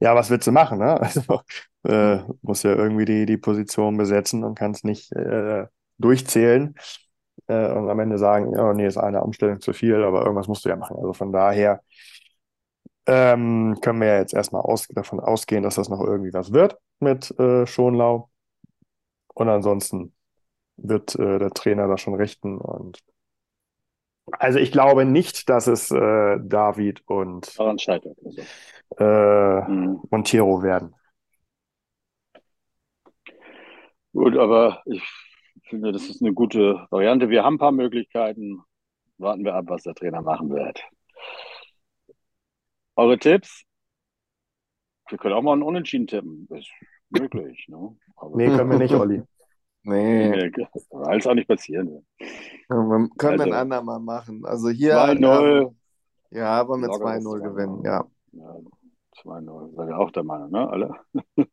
ja, 0.00 0.14
was 0.14 0.30
willst 0.30 0.46
du 0.46 0.52
machen? 0.52 0.78
Ne? 0.78 1.00
Also 1.00 1.42
äh, 1.84 2.18
muss 2.42 2.62
ja 2.62 2.74
irgendwie 2.74 3.04
die, 3.04 3.26
die 3.26 3.36
Position 3.36 3.96
besetzen 3.96 4.44
und 4.44 4.58
kannst 4.58 4.84
nicht 4.84 5.12
äh, 5.12 5.66
durchzählen 5.98 6.74
äh, 7.46 7.72
und 7.72 7.88
am 7.88 8.00
Ende 8.00 8.18
sagen, 8.18 8.52
ja, 8.54 8.72
nee, 8.74 8.86
ist 8.86 8.96
eine 8.98 9.22
Umstellung 9.22 9.60
zu 9.60 9.72
viel, 9.72 10.02
aber 10.02 10.22
irgendwas 10.22 10.48
musst 10.48 10.64
du 10.64 10.68
ja 10.68 10.76
machen. 10.76 10.96
Also 10.96 11.12
von 11.12 11.32
daher 11.32 11.82
ähm, 13.06 13.78
können 13.80 14.00
wir 14.00 14.08
ja 14.08 14.18
jetzt 14.18 14.34
erstmal 14.34 14.62
aus, 14.62 14.86
davon 14.88 15.20
ausgehen, 15.20 15.62
dass 15.62 15.76
das 15.76 15.88
noch 15.88 16.00
irgendwie 16.00 16.32
was 16.32 16.52
wird 16.52 16.76
mit 17.00 17.30
äh, 17.38 17.66
Schonlau. 17.66 18.30
Und 19.34 19.48
ansonsten 19.48 20.14
wird 20.76 21.14
äh, 21.16 21.38
der 21.38 21.50
Trainer 21.50 21.88
da 21.88 21.98
schon 21.98 22.14
richten 22.14 22.58
und 22.58 22.98
also 24.32 24.58
ich 24.58 24.72
glaube 24.72 25.04
nicht, 25.04 25.48
dass 25.48 25.66
es 25.66 25.90
äh, 25.90 26.38
David 26.40 27.02
und 27.06 27.54
also. 28.24 28.46
äh, 28.98 29.70
mhm. 29.70 30.00
Montero 30.10 30.62
werden. 30.62 30.94
Gut, 34.12 34.36
aber 34.36 34.82
ich 34.86 35.02
finde, 35.68 35.92
das 35.92 36.08
ist 36.08 36.22
eine 36.22 36.32
gute 36.32 36.86
Variante. 36.90 37.28
Wir 37.28 37.44
haben 37.44 37.54
ein 37.54 37.58
paar 37.58 37.72
Möglichkeiten. 37.72 38.62
Warten 39.18 39.44
wir 39.44 39.54
ab, 39.54 39.66
was 39.68 39.82
der 39.82 39.94
Trainer 39.94 40.22
machen 40.22 40.50
wird. 40.50 40.82
Eure 42.96 43.18
Tipps? 43.18 43.62
Wir 45.08 45.18
können 45.18 45.34
auch 45.34 45.42
mal 45.42 45.52
einen 45.52 45.62
Unentschieden 45.62 46.06
tippen. 46.06 46.48
möglich. 47.10 47.66
Ne? 47.68 47.96
Aber 48.16 48.36
nee, 48.36 48.46
können 48.48 48.70
wir 48.70 48.78
nicht, 48.78 48.94
Olli. 48.94 49.22
Nee. 49.88 50.28
nee 50.28 50.66
alles 50.90 51.26
auch 51.26 51.34
nicht 51.34 51.48
passieren. 51.48 52.04
Ja, 52.18 52.26
können 52.76 53.08
also, 53.20 53.22
wir 53.22 53.44
ein 53.44 53.52
andermal 53.54 54.00
machen. 54.00 54.44
Also 54.44 54.68
hier. 54.68 54.96
2-0. 54.96 55.74
Ja, 56.30 56.68
wollen 56.68 56.82
wir 56.82 56.88
2-0 56.88 57.40
gewinnen, 57.40 57.82
ja. 57.84 58.04
ja 58.32 58.56
2-0. 59.24 59.74
Seid 59.74 59.88
ihr 59.88 59.98
auch 59.98 60.10
der 60.10 60.24
Meinung, 60.24 60.50
ne? 60.50 60.68
Alle? 60.68 60.94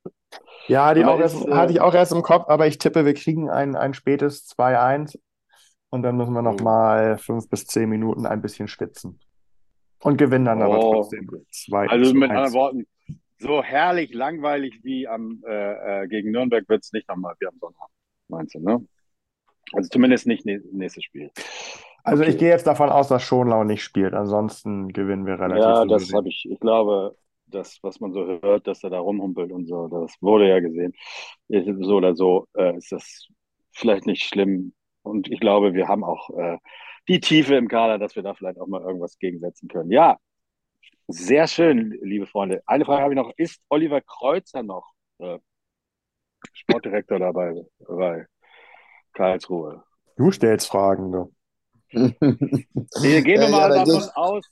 Ja, 0.67 0.93
die 0.93 1.05
auch 1.05 1.19
erst, 1.19 1.47
hatte 1.47 1.71
ich 1.71 1.79
auch 1.79 1.93
erst 1.93 2.11
im 2.11 2.23
Kopf, 2.23 2.45
aber 2.49 2.65
ich 2.67 2.77
tippe, 2.79 3.05
wir 3.05 3.13
kriegen 3.13 3.49
ein, 3.49 3.75
ein 3.75 3.93
spätes 3.93 4.49
2-1 4.57 5.17
und 5.89 6.01
dann 6.01 6.17
müssen 6.17 6.33
wir 6.33 6.41
noch 6.41 6.59
oh. 6.59 6.63
mal 6.63 7.17
fünf 7.19 7.47
bis 7.49 7.67
zehn 7.67 7.87
Minuten 7.87 8.25
ein 8.25 8.41
bisschen 8.41 8.67
schwitzen. 8.67 9.19
Und 10.01 10.17
gewinnen 10.17 10.45
dann 10.45 10.61
oh. 10.61 10.65
aber 10.65 10.79
trotzdem 10.79 11.29
2 11.51 11.87
Also 11.87 12.13
mit 12.15 12.31
anderen 12.31 12.53
Worten, 12.53 12.87
so 13.37 13.63
herrlich 13.63 14.13
langweilig 14.13 14.79
wie 14.83 15.07
am, 15.07 15.41
äh, 15.47 16.03
äh, 16.03 16.07
gegen 16.07 16.31
Nürnberg 16.31 16.67
wird 16.67 16.83
es 16.83 16.91
nicht 16.91 17.07
nochmal 17.07 17.35
wie 17.39 17.47
am 17.47 17.57
Sonntag, 17.59 17.87
meinst 18.27 18.55
du, 18.55 18.59
ne? 18.59 18.85
Also 19.73 19.89
zumindest 19.89 20.27
nicht 20.27 20.45
nächstes 20.45 21.03
Spiel. 21.03 21.31
Also 22.03 22.21
okay. 22.21 22.31
ich 22.31 22.37
gehe 22.37 22.49
jetzt 22.49 22.67
davon 22.67 22.89
aus, 22.89 23.07
dass 23.07 23.23
Schonlau 23.23 23.63
nicht 23.63 23.83
spielt. 23.83 24.13
Ansonsten 24.13 24.89
gewinnen 24.93 25.25
wir 25.25 25.39
relativ. 25.39 25.63
Ja, 25.63 25.85
das 25.85 26.13
habe 26.13 26.29
ich. 26.29 26.47
Ich 26.49 26.59
glaube, 26.59 27.17
das, 27.47 27.79
was 27.81 27.99
man 27.99 28.13
so 28.13 28.25
hört, 28.25 28.67
dass 28.67 28.83
er 28.83 28.91
da 28.91 28.99
rumhumpelt 28.99 29.51
und 29.51 29.65
so, 29.67 29.87
das 29.87 30.15
wurde 30.21 30.47
ja 30.47 30.59
gesehen. 30.59 30.93
So 31.49 31.95
oder 31.95 32.15
so 32.15 32.47
äh, 32.55 32.77
ist 32.77 32.91
das 32.91 33.27
vielleicht 33.71 34.05
nicht 34.05 34.23
schlimm. 34.23 34.73
Und 35.01 35.31
ich 35.31 35.39
glaube, 35.39 35.73
wir 35.73 35.87
haben 35.87 36.03
auch 36.03 36.29
äh, 36.37 36.57
die 37.07 37.19
Tiefe 37.19 37.55
im 37.55 37.67
Kader, 37.67 37.97
dass 37.97 38.15
wir 38.15 38.23
da 38.23 38.33
vielleicht 38.33 38.59
auch 38.59 38.67
mal 38.67 38.81
irgendwas 38.81 39.17
gegensetzen 39.17 39.67
können. 39.67 39.91
Ja, 39.91 40.17
sehr 41.07 41.47
schön, 41.47 41.97
liebe 42.01 42.25
Freunde. 42.27 42.61
Eine 42.65 42.85
Frage 42.85 43.03
habe 43.03 43.13
ich 43.13 43.17
noch. 43.19 43.31
Ist 43.37 43.61
Oliver 43.69 44.01
Kreuzer 44.01 44.63
noch 44.63 44.93
äh, 45.19 45.39
Sportdirektor 46.53 47.19
dabei 47.19 47.65
bei 47.87 48.25
Karlsruhe? 49.13 49.83
Du 50.17 50.31
stellst 50.31 50.67
Fragen, 50.67 51.11
du. 51.11 51.33
Wir 51.91 53.21
gehen 53.21 53.41
ja, 53.41 53.49
mal 53.49 53.71
ja, 53.71 53.85
davon 53.85 54.09
aus, 54.15 54.45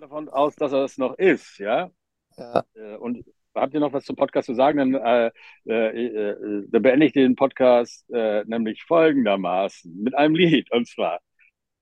davon 0.00 0.28
aus, 0.28 0.56
dass 0.56 0.72
er 0.72 0.84
es 0.84 0.98
noch 0.98 1.14
ist, 1.18 1.58
ja? 1.58 1.90
ja. 2.36 2.64
Äh, 2.74 2.96
und 2.96 3.24
habt 3.54 3.74
ihr 3.74 3.80
noch 3.80 3.92
was 3.92 4.04
zum 4.04 4.16
Podcast 4.16 4.46
zu 4.46 4.54
sagen? 4.54 4.92
Dann, 4.92 4.94
äh, 4.94 5.30
äh, 5.68 6.06
äh, 6.06 6.66
dann 6.68 6.82
beende 6.82 7.06
ich 7.06 7.12
den 7.12 7.36
Podcast 7.36 8.08
äh, 8.10 8.44
nämlich 8.46 8.82
folgendermaßen 8.84 10.02
mit 10.02 10.14
einem 10.14 10.34
Lied. 10.34 10.70
Und 10.72 10.88
zwar, 10.88 11.20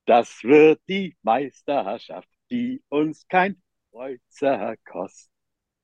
das 0.07 0.43
wird 0.43 0.81
die 0.89 1.17
Meisterschaft, 1.23 2.29
die 2.51 2.83
uns 2.89 3.27
kein 3.29 3.61
Kreuzer 3.91 4.75
kostet. 4.85 5.31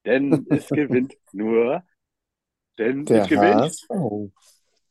Denn 0.05 0.47
es 0.51 0.69
gewinnt 0.69 1.15
nur, 1.33 1.83
denn 2.79 3.05
Der 3.05 3.23
es 3.23 3.29
gewinnt. 3.29 3.61
HSV. 3.61 3.89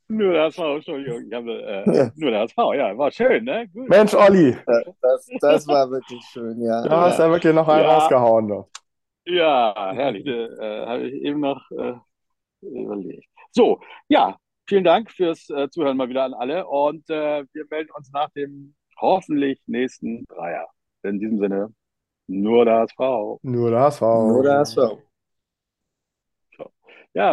Nur 0.10 0.34
der 0.34 0.44
HSV, 0.44 0.60
Entschuldigung. 0.60 1.26
Ich 1.28 1.34
habe, 1.34 1.62
äh, 1.64 2.12
nur 2.16 2.32
der 2.32 2.42
HSV, 2.42 2.58
ja, 2.76 2.98
war 2.98 3.12
schön, 3.12 3.46
ne? 3.46 3.68
Gut. 3.70 3.90
Mensch, 3.90 4.14
Olli. 4.14 4.58
Das, 5.02 5.30
das 5.40 5.68
war 5.68 5.90
wirklich 5.90 6.24
schön, 6.32 6.62
ja. 6.62 6.84
Da 6.84 7.02
hast 7.02 7.20
du 7.20 7.24
ja 7.24 7.32
wirklich 7.32 7.54
noch 7.54 7.68
einen 7.68 7.84
ja. 7.84 7.98
rausgehauen. 7.98 8.48
Doch. 8.48 8.70
Ja, 9.26 9.92
herrlich. 9.94 10.26
Äh, 10.26 10.86
habe 10.86 11.08
ich 11.08 11.24
eben 11.24 11.40
noch 11.40 11.62
äh, 11.72 11.94
überlegt. 12.62 13.28
So, 13.52 13.80
ja, 14.08 14.36
vielen 14.68 14.84
Dank 14.84 15.12
fürs 15.12 15.50
äh, 15.50 15.70
Zuhören 15.70 15.98
mal 15.98 16.10
wieder 16.10 16.24
an 16.24 16.34
alle 16.34 16.68
und 16.68 17.10
äh, 17.10 17.46
wir 17.54 17.66
melden 17.70 17.92
uns 17.96 18.12
nach 18.12 18.30
dem 18.32 18.76
hoffentlich 19.00 19.62
nächsten 19.68 20.26
Dreier. 20.26 20.68
In 21.04 21.20
diesem 21.20 21.40
Sinne, 21.40 21.74
nur 22.28 22.66
das 22.66 22.92
V. 22.94 23.40
Nur 23.44 23.72
das 23.72 24.00
V. 24.00 24.28
Nur 24.28 24.44
das 24.44 24.74
V. 24.74 25.02